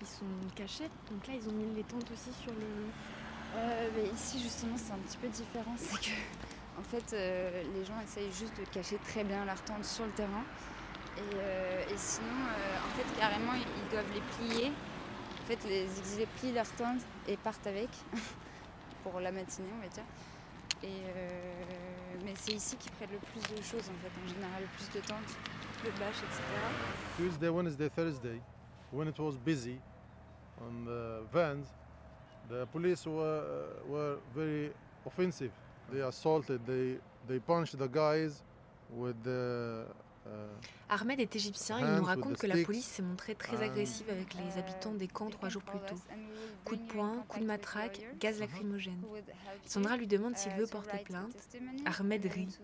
Ils 0.00 0.06
sont 0.06 0.24
cachés. 0.54 0.88
Donc 1.10 1.26
là, 1.26 1.34
ils 1.34 1.48
ont 1.48 1.52
mis 1.52 1.74
les 1.74 1.82
tentes 1.82 2.10
aussi 2.10 2.32
sur 2.42 2.52
le. 2.52 2.88
Mais 3.96 4.08
ici, 4.14 4.40
justement, 4.40 4.76
c'est 4.76 4.92
un 4.92 4.98
petit 4.98 5.18
peu 5.18 5.28
différent. 5.28 5.74
C'est 5.76 6.00
que, 6.00 6.14
en 6.82 6.84
fait, 6.84 7.14
euh, 7.14 7.62
les 7.74 7.84
gens 7.84 8.00
essayent 8.02 8.32
juste 8.32 8.58
de 8.58 8.64
cacher 8.64 8.98
très 8.98 9.22
bien 9.22 9.44
leurs 9.44 9.62
tentes 9.62 9.84
sur 9.84 10.04
le 10.04 10.10
terrain. 10.10 10.44
Et, 11.16 11.36
euh, 11.36 11.82
sinon, 11.96 12.26
en 12.26 12.96
fait, 12.96 13.20
carrément, 13.20 13.52
ils 13.54 13.90
doivent 13.90 14.12
les 14.12 14.20
plier. 14.20 14.72
En 15.42 15.44
fait, 15.46 15.58
les 15.68 15.82
exilés 15.98 16.26
plient 16.38 16.52
leurs 16.52 16.70
tentes 16.72 17.02
et 17.28 17.36
partent 17.36 17.66
avec 17.66 17.88
pour 19.04 19.20
la 19.20 19.30
matinée, 19.30 19.68
on 19.78 19.82
va 19.82 19.88
dire. 19.88 20.04
Mais 22.24 22.34
c'est 22.36 22.52
ici 22.52 22.76
qu'ils 22.76 22.92
prennent 22.92 23.12
le 23.12 23.18
plus 23.18 23.56
de 23.56 23.62
choses, 23.62 23.88
en 23.88 23.98
fait, 24.02 24.12
en 24.24 24.28
général, 24.28 24.62
le 24.62 24.68
plus 24.76 25.00
de 25.00 25.06
tentes, 25.06 25.36
de 25.84 25.90
bâches, 25.98 26.22
etc. 26.22 26.42
Tuesday, 27.16 27.48
Wednesday, 27.48 27.88
Thursday, 27.90 28.40
when 28.92 29.08
it 29.08 29.18
was 29.18 29.36
busy 29.36 29.78
on 30.60 30.84
the 30.84 31.22
vans, 31.32 31.66
the 32.48 32.66
police 32.72 33.06
were, 33.06 33.42
uh, 33.42 33.92
were 33.92 34.16
very 34.34 34.72
offensive. 35.06 35.52
Uh, 40.24 40.32
Ahmed 40.88 41.20
est 41.20 41.34
égyptien, 41.34 41.80
il 41.80 41.96
nous 41.96 42.04
raconte 42.04 42.36
que 42.36 42.46
la 42.46 42.62
police 42.62 42.86
s'est 42.86 43.02
montrée 43.02 43.34
très 43.34 43.62
agressive 43.62 44.08
avec 44.10 44.34
les 44.34 44.58
habitants 44.58 44.92
des 44.92 45.08
camps 45.08 45.30
trois 45.30 45.48
jours 45.48 45.62
plus 45.62 45.80
tôt. 45.80 45.96
Coups 46.64 46.80
de 46.80 46.86
poing, 46.86 47.24
coups 47.28 47.42
de 47.42 47.46
matraque, 47.46 48.00
gaz 48.20 48.38
lacrymogène. 48.38 49.02
Sandra 49.66 49.96
lui 49.96 50.06
demande 50.06 50.36
s'il 50.36 50.52
veut 50.52 50.66
porter 50.66 50.98
plainte. 50.98 51.34
Ahmed 51.86 52.24
rit. 52.26 52.58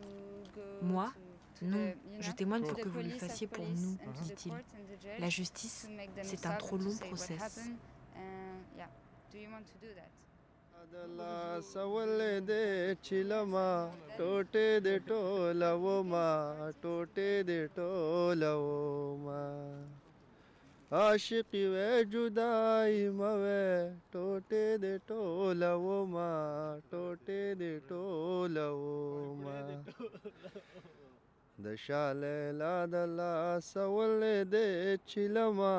Moi, 0.83 1.13
non, 1.63 1.93
je 2.21 2.31
témoigne 2.33 2.63
pour 2.63 2.79
que 2.79 2.89
vous 2.89 3.01
le 3.01 3.11
fassiez 3.11 3.47
pour 3.47 3.65
nous, 3.65 3.99
dit-il. 4.23 4.53
La 5.19 5.29
justice, 5.29 5.89
c'est 6.23 6.47
un 6.47 6.55
trop 6.55 6.77
long 6.77 6.97
process. 6.97 7.71
دلا 10.93 11.61
سول 11.73 12.21
دې 12.49 12.67
چلما 13.07 13.71
ټوټه 14.17 14.69
دې 14.85 14.97
ټولو 15.09 15.97
ما 16.13 16.29
ټوټه 16.83 17.33
دې 17.49 17.63
ټولو 17.79 18.55
ما 19.25 19.43
عاشق 21.01 21.53
وې 21.73 21.93
جدائی 22.13 23.03
موې 23.19 23.69
ټوټه 24.13 24.65
دې 24.83 24.95
ټولو 25.11 25.99
ما 26.15 26.33
ټوټه 26.91 27.43
دې 27.61 27.75
ټولو 27.91 28.69
ما 29.43 29.59
د 31.65 31.67
شاله 31.85 32.37
لا 32.61 32.77
د 32.93 32.95
لا 33.19 33.35
سول 33.73 34.21
دې 34.55 34.71
چلما 35.11 35.77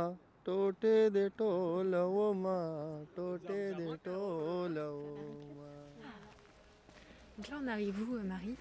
Donc 7.38 7.48
là, 7.48 7.60
on 7.63 7.68
arrive 7.68 8.01
où, 8.01 8.20
Marie? 8.20 8.56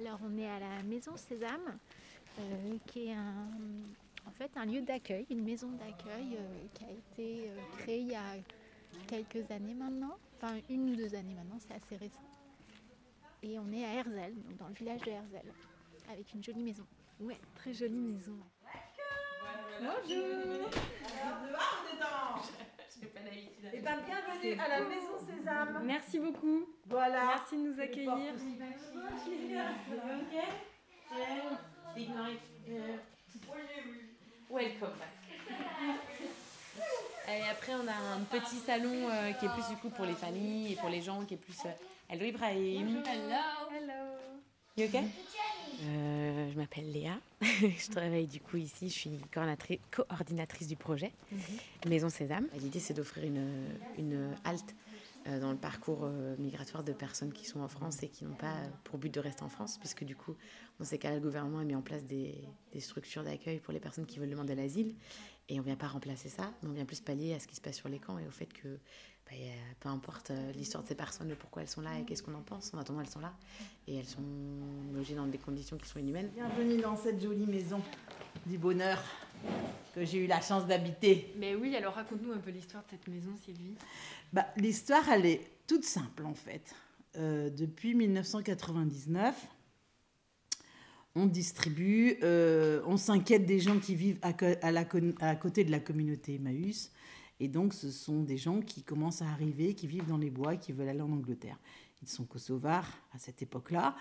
Alors, 0.00 0.20
on 0.24 0.38
est 0.38 0.48
à 0.48 0.60
la 0.60 0.82
Maison 0.84 1.16
Sésame, 1.16 1.78
euh, 2.38 2.78
qui 2.86 3.08
est 3.08 3.16
en 3.16 4.30
fait 4.32 4.50
un 4.56 4.66
lieu 4.66 4.82
d'accueil, 4.82 5.26
une 5.30 5.42
maison 5.42 5.70
d'accueil 5.72 6.36
euh, 6.36 6.66
qui 6.74 6.84
a 6.84 6.90
été 6.90 7.50
euh, 7.50 7.56
créée 7.78 8.00
il 8.00 8.08
y 8.08 8.14
a 8.14 8.36
quelques 9.08 9.50
années 9.50 9.74
maintenant, 9.74 10.16
enfin 10.36 10.58
une 10.68 10.90
ou 10.90 10.96
deux 10.96 11.14
années 11.14 11.34
maintenant, 11.34 11.58
c'est 11.58 11.74
assez 11.74 11.96
récent. 11.96 12.22
Et 13.42 13.58
on 13.58 13.70
est 13.72 13.84
à 13.84 13.94
Herzl, 13.94 14.34
dans 14.58 14.68
le 14.68 14.74
village 14.74 15.00
de 15.02 15.10
Herzl, 15.10 15.52
avec 16.10 16.32
une 16.34 16.42
jolie 16.42 16.62
maison. 16.62 16.86
Ouais, 17.20 17.38
très 17.54 17.72
jolie 17.72 18.00
maison. 18.00 18.38
Bonjour 19.78 20.70
Et 23.72 23.80
bien, 23.80 23.98
bienvenue 24.06 24.60
à 24.60 24.68
la 24.68 24.80
Maison 24.80 25.18
Sésame. 25.26 25.82
Merci 25.84 26.18
beaucoup. 26.18 26.66
Voilà. 26.86 27.26
Merci 27.26 27.56
de 27.56 27.68
nous 27.68 27.80
accueillir. 27.80 28.34
Welcome 34.48 34.88
Et 37.28 37.42
après, 37.50 37.72
on 37.74 37.86
a 37.86 38.14
un 38.14 38.20
petit 38.30 38.56
salon 38.56 39.10
euh, 39.10 39.32
qui 39.32 39.46
est 39.46 39.50
plus 39.50 39.68
du 39.68 39.76
coup 39.76 39.90
pour 39.90 40.06
les 40.06 40.14
familles 40.14 40.72
et 40.72 40.76
pour 40.76 40.88
les 40.88 41.02
gens, 41.02 41.24
qui 41.24 41.34
est 41.34 41.38
plus. 41.38 41.58
Euh... 41.66 41.70
Hello 42.08 42.24
Ibrahim. 42.24 43.02
Hello. 43.04 43.36
Hello. 43.70 44.16
You 44.76 44.86
okay? 44.86 45.04
Euh, 45.82 46.25
je 46.56 46.60
m'appelle 46.62 46.90
Léa. 46.90 47.20
je 47.42 47.90
travaille 47.90 48.26
du 48.26 48.40
coup 48.40 48.56
ici. 48.56 48.88
Je 48.88 48.94
suis 48.94 49.20
coordinatrice 49.90 50.68
du 50.68 50.76
projet 50.76 51.12
mhm. 51.30 51.40
Maison 51.86 52.08
Sésame. 52.08 52.46
L'idée, 52.58 52.80
c'est 52.80 52.94
d'offrir 52.94 53.24
une, 53.24 53.46
une 53.98 54.30
halte 54.42 54.74
euh, 55.26 55.38
dans 55.38 55.50
le 55.50 55.58
parcours 55.58 56.00
euh, 56.04 56.34
migratoire 56.38 56.82
de 56.82 56.92
personnes 56.94 57.32
qui 57.32 57.44
sont 57.44 57.60
en 57.60 57.68
France 57.68 58.02
et 58.02 58.08
qui 58.08 58.24
n'ont 58.24 58.34
pas 58.34 58.56
pour 58.84 58.98
but 58.98 59.12
de 59.12 59.20
rester 59.20 59.42
en 59.42 59.50
France, 59.50 59.76
puisque 59.76 60.04
du 60.04 60.16
coup, 60.16 60.34
dans 60.78 60.86
ces 60.86 60.96
cas-là, 60.96 61.16
le 61.16 61.20
gouvernement 61.20 61.58
a 61.58 61.64
mis 61.64 61.74
en 61.74 61.82
place 61.82 62.04
des, 62.04 62.34
des 62.72 62.80
structures 62.80 63.22
d'accueil 63.22 63.60
pour 63.60 63.74
les 63.74 63.80
personnes 63.80 64.06
qui 64.06 64.18
veulent 64.18 64.30
demander 64.30 64.54
l'asile. 64.54 64.94
Et 65.50 65.56
on 65.56 65.62
ne 65.62 65.66
vient 65.66 65.76
pas 65.76 65.88
remplacer 65.88 66.30
ça, 66.30 66.50
mais 66.62 66.70
on 66.70 66.72
vient 66.72 66.86
plus 66.86 67.00
pallier 67.00 67.34
à 67.34 67.38
ce 67.38 67.46
qui 67.46 67.54
se 67.54 67.60
passe 67.60 67.76
sur 67.76 67.90
les 67.90 67.98
camps 67.98 68.18
et 68.18 68.26
au 68.26 68.30
fait 68.30 68.50
que 68.50 68.78
bah, 69.26 69.36
peu 69.80 69.88
importe 69.88 70.30
euh, 70.30 70.52
l'histoire 70.52 70.82
de 70.82 70.88
ces 70.88 70.94
personnes, 70.94 71.34
pourquoi 71.38 71.62
elles 71.62 71.68
sont 71.68 71.80
là 71.80 71.98
et 71.98 72.04
qu'est-ce 72.04 72.22
qu'on 72.22 72.34
en 72.34 72.42
pense, 72.42 72.72
en 72.74 72.78
attendant 72.78 73.00
elles 73.00 73.08
sont 73.08 73.20
là 73.20 73.34
et 73.88 73.96
elles 73.96 74.06
sont 74.06 74.22
logées 74.94 75.14
dans 75.14 75.26
des 75.26 75.38
conditions 75.38 75.76
qui 75.76 75.88
sont 75.88 75.98
inhumaines. 75.98 76.30
Bienvenue 76.34 76.80
dans 76.80 76.96
cette 76.96 77.20
jolie 77.20 77.46
maison 77.46 77.80
du 78.46 78.56
bonheur 78.56 79.02
que 79.94 80.04
j'ai 80.04 80.18
eu 80.18 80.26
la 80.26 80.40
chance 80.40 80.66
d'habiter. 80.66 81.34
Mais 81.38 81.54
oui, 81.54 81.74
alors 81.74 81.94
raconte-nous 81.94 82.32
un 82.32 82.38
peu 82.38 82.50
l'histoire 82.50 82.84
de 82.84 82.90
cette 82.90 83.08
maison, 83.08 83.30
Sylvie. 83.44 83.74
Bah, 84.32 84.46
l'histoire, 84.56 85.08
elle 85.08 85.26
est 85.26 85.40
toute 85.66 85.84
simple 85.84 86.24
en 86.24 86.34
fait. 86.34 86.74
Euh, 87.16 87.50
depuis 87.50 87.94
1999, 87.94 89.34
on 91.16 91.26
distribue, 91.26 92.18
euh, 92.22 92.82
on 92.86 92.96
s'inquiète 92.96 93.46
des 93.46 93.58
gens 93.58 93.78
qui 93.78 93.94
vivent 93.94 94.18
à, 94.22 94.34
à, 94.62 95.34
côté 95.34 95.64
de 95.64 95.70
la 95.70 95.80
communauté 95.80 96.34
Emmaüs 96.34 96.92
et 97.38 97.48
donc, 97.48 97.74
ce 97.74 97.90
sont 97.90 98.22
des 98.22 98.38
gens 98.38 98.60
qui 98.60 98.82
commencent 98.82 99.22
à 99.22 99.28
arriver, 99.28 99.74
qui 99.74 99.86
vivent 99.86 100.06
dans 100.06 100.16
les 100.16 100.30
bois 100.30 100.56
qui 100.56 100.72
veulent 100.72 100.88
aller 100.88 101.02
en 101.02 101.12
Angleterre. 101.12 101.58
Ils 102.02 102.08
sont 102.08 102.24
kosovars 102.24 102.88
à 103.14 103.18
cette 103.18 103.42
époque-là. 103.42 103.96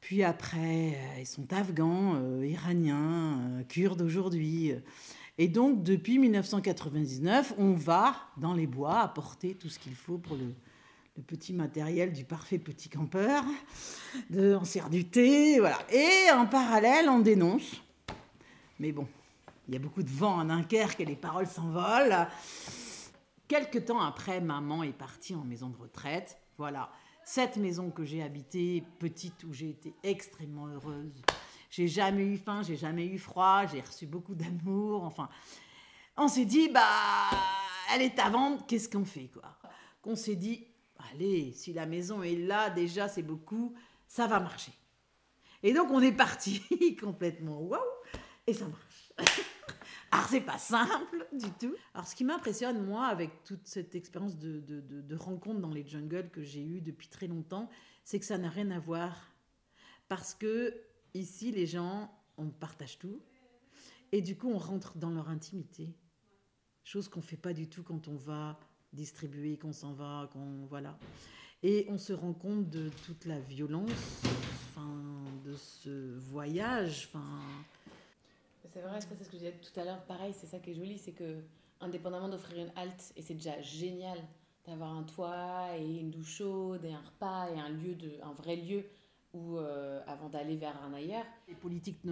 Puis 0.00 0.22
après, 0.22 0.94
euh, 0.94 1.20
ils 1.20 1.26
sont 1.26 1.52
afghans, 1.52 2.16
euh, 2.16 2.44
iraniens, 2.44 3.40
euh, 3.40 3.62
kurdes 3.64 4.02
aujourd'hui. 4.02 4.72
Et 5.38 5.48
donc, 5.48 5.82
depuis 5.82 6.18
1999, 6.18 7.54
on 7.58 7.72
va 7.72 8.16
dans 8.36 8.54
les 8.54 8.66
bois 8.66 9.00
apporter 9.00 9.54
tout 9.54 9.68
ce 9.68 9.78
qu'il 9.78 9.94
faut 9.94 10.18
pour 10.18 10.36
le, 10.36 10.52
petit 11.26 11.52
matériel 11.52 12.12
du 12.12 12.24
parfait 12.24 12.58
petit 12.58 12.88
campeur. 12.88 13.44
De, 14.30 14.56
on 14.60 14.64
sert 14.64 14.90
du 14.90 15.04
thé, 15.04 15.58
voilà. 15.60 15.78
Et 15.92 16.30
en 16.32 16.46
parallèle, 16.46 17.08
on 17.08 17.20
dénonce. 17.20 17.82
Mais 18.80 18.92
bon, 18.92 19.06
il 19.68 19.74
y 19.74 19.76
a 19.76 19.80
beaucoup 19.80 20.02
de 20.02 20.10
vent 20.10 20.40
à 20.40 20.44
Dunkerque 20.44 21.00
et 21.00 21.04
les 21.04 21.16
paroles 21.16 21.46
s'envolent. 21.46 22.26
Quelque 23.48 23.78
temps 23.78 24.00
après, 24.00 24.40
maman 24.40 24.82
est 24.82 24.92
partie 24.92 25.34
en 25.34 25.44
maison 25.44 25.68
de 25.68 25.76
retraite. 25.76 26.38
Voilà, 26.58 26.90
cette 27.24 27.56
maison 27.56 27.90
que 27.90 28.04
j'ai 28.04 28.22
habitée, 28.22 28.84
petite, 28.98 29.44
où 29.44 29.52
j'ai 29.52 29.70
été 29.70 29.94
extrêmement 30.02 30.66
heureuse. 30.66 31.22
J'ai 31.70 31.88
jamais 31.88 32.24
eu 32.24 32.36
faim, 32.36 32.62
j'ai 32.62 32.76
jamais 32.76 33.06
eu 33.06 33.18
froid, 33.18 33.66
j'ai 33.66 33.80
reçu 33.80 34.06
beaucoup 34.06 34.34
d'amour. 34.34 35.04
Enfin, 35.04 35.28
on 36.16 36.28
s'est 36.28 36.44
dit, 36.44 36.68
bah, 36.68 37.30
elle 37.92 38.02
est 38.02 38.18
à 38.18 38.28
vendre, 38.28 38.66
qu'est-ce 38.66 38.88
qu'on 38.88 39.04
fait, 39.04 39.28
quoi? 39.28 39.56
Qu'on 40.02 40.16
s'est 40.16 40.36
dit, 40.36 40.66
allez, 41.12 41.52
si 41.52 41.72
la 41.72 41.86
maison 41.86 42.22
est 42.22 42.36
là, 42.36 42.70
déjà, 42.70 43.08
c'est 43.08 43.22
beaucoup, 43.22 43.74
ça 44.06 44.26
va 44.26 44.40
marcher. 44.40 44.72
Et 45.62 45.72
donc, 45.72 45.90
on 45.90 46.00
est 46.00 46.12
parti 46.12 46.96
complètement, 47.00 47.60
waouh, 47.60 47.80
et 48.46 48.52
ça 48.52 48.66
marche. 48.66 49.12
Alors, 50.12 50.28
c'est 50.28 50.42
pas 50.42 50.58
simple 50.58 51.26
du 51.32 51.50
tout. 51.52 51.74
Alors, 51.94 52.06
ce 52.06 52.14
qui 52.14 52.24
m'impressionne, 52.24 52.84
moi, 52.84 53.06
avec 53.06 53.44
toute 53.44 53.66
cette 53.66 53.94
expérience 53.94 54.38
de, 54.38 54.60
de, 54.60 54.80
de, 54.80 55.16
rencontre 55.16 55.60
dans 55.60 55.70
les 55.70 55.86
jungles 55.86 56.28
que 56.30 56.42
j'ai 56.42 56.62
eue 56.62 56.82
depuis 56.82 57.08
très 57.08 57.26
longtemps, 57.26 57.70
c'est 58.04 58.20
que 58.20 58.26
ça 58.26 58.36
n'a 58.36 58.50
rien 58.50 58.70
à 58.70 58.78
voir. 58.78 59.32
Parce 60.08 60.34
que 60.34 60.74
ici, 61.14 61.50
les 61.50 61.66
gens, 61.66 62.12
on 62.36 62.50
partage 62.50 62.98
tout. 62.98 63.22
Et 64.12 64.20
du 64.20 64.36
coup, 64.36 64.50
on 64.50 64.58
rentre 64.58 64.98
dans 64.98 65.10
leur 65.10 65.30
intimité. 65.30 65.96
Chose 66.84 67.08
qu'on 67.08 67.22
fait 67.22 67.38
pas 67.38 67.54
du 67.54 67.68
tout 67.68 67.82
quand 67.82 68.06
on 68.06 68.16
va 68.16 68.60
distribuer, 68.92 69.56
qu'on 69.56 69.72
s'en 69.72 69.94
va, 69.94 70.28
qu'on. 70.34 70.66
Voilà. 70.66 70.98
Et 71.62 71.86
on 71.88 71.96
se 71.96 72.12
rend 72.12 72.34
compte 72.34 72.68
de 72.68 72.90
toute 73.06 73.24
la 73.24 73.40
violence, 73.40 74.22
de 75.44 75.54
ce 75.54 76.18
voyage, 76.18 77.08
enfin 77.08 77.40
c'est 78.68 78.80
vrai, 78.80 79.00
c'est 79.00 79.14
ce 79.14 79.28
que 79.28 79.36
je 79.36 79.38
disais 79.38 79.52
tout 79.52 79.80
à 79.80 79.84
l'heure. 79.84 80.04
Pareil, 80.06 80.32
c'est 80.34 80.46
ça 80.46 80.58
qui 80.58 80.70
est 80.70 80.74
joli, 80.74 80.98
c'est 80.98 81.12
que 81.12 81.42
indépendamment 81.80 82.28
d'offrir 82.28 82.64
une 82.64 82.72
halte, 82.76 83.12
et 83.16 83.22
c'est 83.22 83.34
déjà 83.34 83.60
génial 83.60 84.18
d'avoir 84.64 84.94
un 84.94 85.02
toit 85.02 85.76
et 85.76 85.98
une 85.98 86.10
douche 86.10 86.36
chaude 86.36 86.84
et 86.84 86.92
un 86.92 87.00
repas 87.00 87.50
et 87.50 87.58
un 87.58 87.68
lieu 87.68 87.94
de, 87.94 88.12
un 88.22 88.32
vrai 88.32 88.56
lieu 88.56 88.84
où, 89.32 89.56
euh, 89.56 90.00
avant 90.06 90.28
d'aller 90.28 90.56
vers 90.56 90.80
un 90.84 90.92
ailleurs. 90.94 91.24
Les 91.48 91.54
politiques 91.54 92.04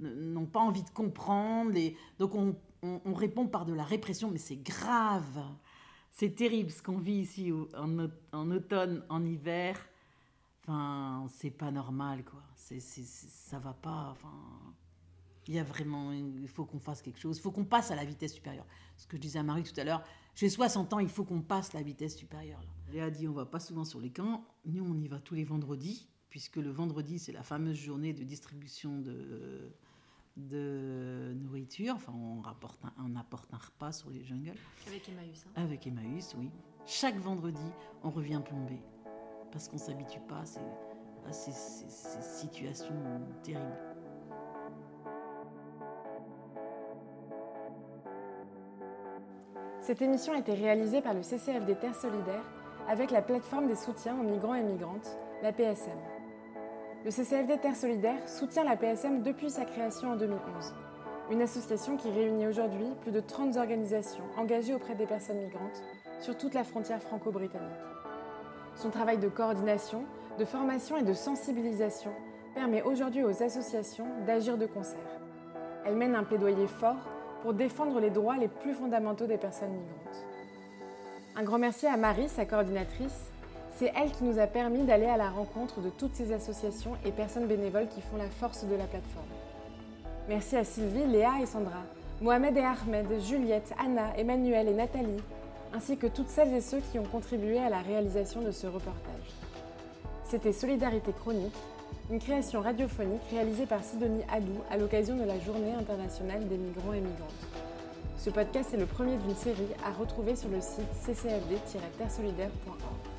n'ont 0.00 0.46
pas 0.46 0.60
envie 0.60 0.82
de 0.82 0.90
comprendre. 0.90 1.72
Les... 1.72 1.96
Donc 2.18 2.34
on, 2.34 2.56
on, 2.82 3.14
répond 3.14 3.46
par 3.46 3.66
de 3.66 3.74
la 3.74 3.84
répression, 3.84 4.30
mais 4.30 4.38
c'est 4.38 4.56
grave. 4.56 5.44
C'est 6.10 6.34
terrible 6.34 6.70
ce 6.70 6.82
qu'on 6.82 6.98
vit 6.98 7.20
ici 7.20 7.52
en, 7.52 8.08
en, 8.32 8.50
automne, 8.50 9.04
en 9.08 9.24
hiver. 9.24 9.78
Enfin, 10.62 11.26
c'est 11.28 11.50
pas 11.50 11.70
normal, 11.70 12.24
quoi. 12.24 12.42
C'est, 12.54 12.80
ça 12.80 13.58
va 13.58 13.74
pas. 13.74 14.08
Enfin, 14.12 14.74
il 15.46 15.54
y 15.54 15.58
a 15.58 15.64
vraiment, 15.64 16.12
il 16.12 16.48
faut 16.48 16.64
qu'on 16.64 16.78
fasse 16.78 17.02
quelque 17.02 17.18
chose. 17.18 17.38
Il 17.38 17.40
faut 17.40 17.50
qu'on 17.50 17.64
passe 17.64 17.90
à 17.90 17.96
la 17.96 18.04
vitesse 18.04 18.34
supérieure. 18.34 18.66
Ce 18.96 19.06
que 19.06 19.16
je 19.16 19.22
disais 19.22 19.38
à 19.38 19.42
Marie 19.42 19.62
tout 19.62 19.78
à 19.80 19.84
l'heure, 19.84 20.04
j'ai 20.34 20.48
60 20.48 20.92
ans, 20.92 20.98
il 20.98 21.08
faut 21.08 21.24
qu'on 21.24 21.42
passe 21.42 21.72
la 21.72 21.82
vitesse 21.82 22.16
supérieure. 22.16 22.60
Léa 22.92 23.10
dit, 23.10 23.26
on 23.26 23.32
va 23.32 23.46
pas 23.46 23.60
souvent 23.60 23.84
sur 23.84 24.00
les 24.00 24.10
camps. 24.10 24.44
Nous, 24.64 24.84
on 24.84 24.98
y 24.98 25.08
va 25.08 25.18
tous 25.18 25.34
les 25.34 25.44
vendredis, 25.44 26.08
puisque 26.28 26.56
le 26.56 26.70
vendredi, 26.70 27.18
c'est 27.18 27.32
la 27.32 27.42
fameuse 27.42 27.76
journée 27.76 28.12
de 28.12 28.22
distribution 28.22 28.98
de 28.98 29.72
de 30.36 31.32
nourriture. 31.36 31.94
Enfin, 31.94 32.12
on, 32.14 32.40
rapporte 32.40 32.80
on 32.98 33.16
apporte 33.16 33.52
un 33.52 33.58
repas 33.58 33.92
sur 33.92 34.10
les 34.10 34.24
jungles. 34.24 34.58
Avec 34.86 35.08
Emmaüs. 35.08 35.44
Hein. 35.46 35.62
Avec 35.62 35.86
Emmaüs, 35.86 36.34
oui. 36.38 36.50
Chaque 36.86 37.18
vendredi, 37.18 37.70
on 38.02 38.10
revient 38.10 38.40
plomber. 38.44 38.80
Parce 39.52 39.68
qu'on 39.68 39.76
ne 39.76 39.80
s'habitue 39.80 40.20
pas 40.28 40.42
à 41.26 41.32
ces, 41.32 41.52
situations 42.22 42.94
terribles. 43.42 43.89
Cette 49.82 50.02
émission 50.02 50.34
a 50.34 50.38
été 50.38 50.52
réalisée 50.52 51.00
par 51.00 51.14
le 51.14 51.22
CCFD 51.22 51.74
Terre 51.74 51.94
Solidaire 51.94 52.44
avec 52.86 53.10
la 53.10 53.22
plateforme 53.22 53.66
des 53.66 53.76
soutiens 53.76 54.14
aux 54.20 54.22
migrants 54.22 54.54
et 54.54 54.62
migrantes, 54.62 55.16
la 55.42 55.52
PSM. 55.52 55.96
Le 57.02 57.10
CCFD 57.10 57.56
Terre 57.56 57.76
Solidaire 57.76 58.28
soutient 58.28 58.64
la 58.64 58.76
PSM 58.76 59.22
depuis 59.22 59.48
sa 59.48 59.64
création 59.64 60.10
en 60.10 60.16
2011. 60.16 60.74
Une 61.30 61.40
association 61.40 61.96
qui 61.96 62.10
réunit 62.10 62.46
aujourd'hui 62.46 62.88
plus 63.00 63.10
de 63.10 63.20
30 63.20 63.56
organisations 63.56 64.24
engagées 64.36 64.74
auprès 64.74 64.94
des 64.94 65.06
personnes 65.06 65.38
migrantes 65.38 65.82
sur 66.20 66.36
toute 66.36 66.52
la 66.52 66.64
frontière 66.64 67.02
franco-britannique. 67.02 67.70
Son 68.74 68.90
travail 68.90 69.16
de 69.16 69.28
coordination, 69.28 70.04
de 70.38 70.44
formation 70.44 70.98
et 70.98 71.04
de 71.04 71.14
sensibilisation 71.14 72.12
permet 72.54 72.82
aujourd'hui 72.82 73.24
aux 73.24 73.42
associations 73.42 74.06
d'agir 74.26 74.58
de 74.58 74.66
concert. 74.66 75.00
Elle 75.86 75.96
mène 75.96 76.16
un 76.16 76.24
plaidoyer 76.24 76.66
fort 76.66 77.08
pour 77.42 77.54
défendre 77.54 78.00
les 78.00 78.10
droits 78.10 78.36
les 78.36 78.48
plus 78.48 78.74
fondamentaux 78.74 79.26
des 79.26 79.38
personnes 79.38 79.70
migrantes. 79.70 80.24
Un 81.36 81.42
grand 81.42 81.58
merci 81.58 81.86
à 81.86 81.96
Marie, 81.96 82.28
sa 82.28 82.44
coordinatrice, 82.44 83.30
c'est 83.76 83.92
elle 83.96 84.10
qui 84.10 84.24
nous 84.24 84.38
a 84.38 84.46
permis 84.46 84.82
d'aller 84.82 85.06
à 85.06 85.16
la 85.16 85.30
rencontre 85.30 85.80
de 85.80 85.88
toutes 85.90 86.14
ces 86.14 86.32
associations 86.32 86.92
et 87.04 87.12
personnes 87.12 87.46
bénévoles 87.46 87.88
qui 87.88 88.02
font 88.02 88.16
la 88.16 88.28
force 88.28 88.64
de 88.64 88.74
la 88.74 88.84
plateforme. 88.84 89.24
Merci 90.28 90.56
à 90.56 90.64
Sylvie, 90.64 91.06
Léa 91.06 91.40
et 91.40 91.46
Sandra, 91.46 91.82
Mohamed 92.20 92.56
et 92.56 92.60
Ahmed, 92.60 93.06
Juliette, 93.20 93.72
Anna, 93.82 94.16
Emmanuel 94.18 94.68
et 94.68 94.74
Nathalie, 94.74 95.22
ainsi 95.74 95.96
que 95.96 96.06
toutes 96.06 96.28
celles 96.28 96.52
et 96.52 96.60
ceux 96.60 96.80
qui 96.92 96.98
ont 96.98 97.04
contribué 97.04 97.58
à 97.58 97.70
la 97.70 97.78
réalisation 97.78 98.42
de 98.42 98.50
ce 98.50 98.66
reportage. 98.66 99.34
C'était 100.24 100.52
Solidarité 100.52 101.12
chronique, 101.12 101.56
une 102.10 102.18
création 102.18 102.60
radiophonique 102.60 103.22
réalisée 103.30 103.66
par 103.66 103.84
Sidonie 103.84 104.24
Adou 104.32 104.54
à 104.70 104.76
l'occasion 104.76 105.16
de 105.16 105.24
la 105.24 105.38
Journée 105.38 105.72
internationale 105.72 106.46
des 106.48 106.56
migrants 106.56 106.92
et 106.92 107.00
migrantes. 107.00 107.46
Ce 108.16 108.30
podcast 108.30 108.74
est 108.74 108.78
le 108.78 108.86
premier 108.86 109.16
d'une 109.16 109.36
série 109.36 109.68
à 109.84 109.92
retrouver 109.92 110.34
sur 110.36 110.50
le 110.50 110.60
site 110.60 110.90
ccfd-terresolidaire.org. 111.06 113.09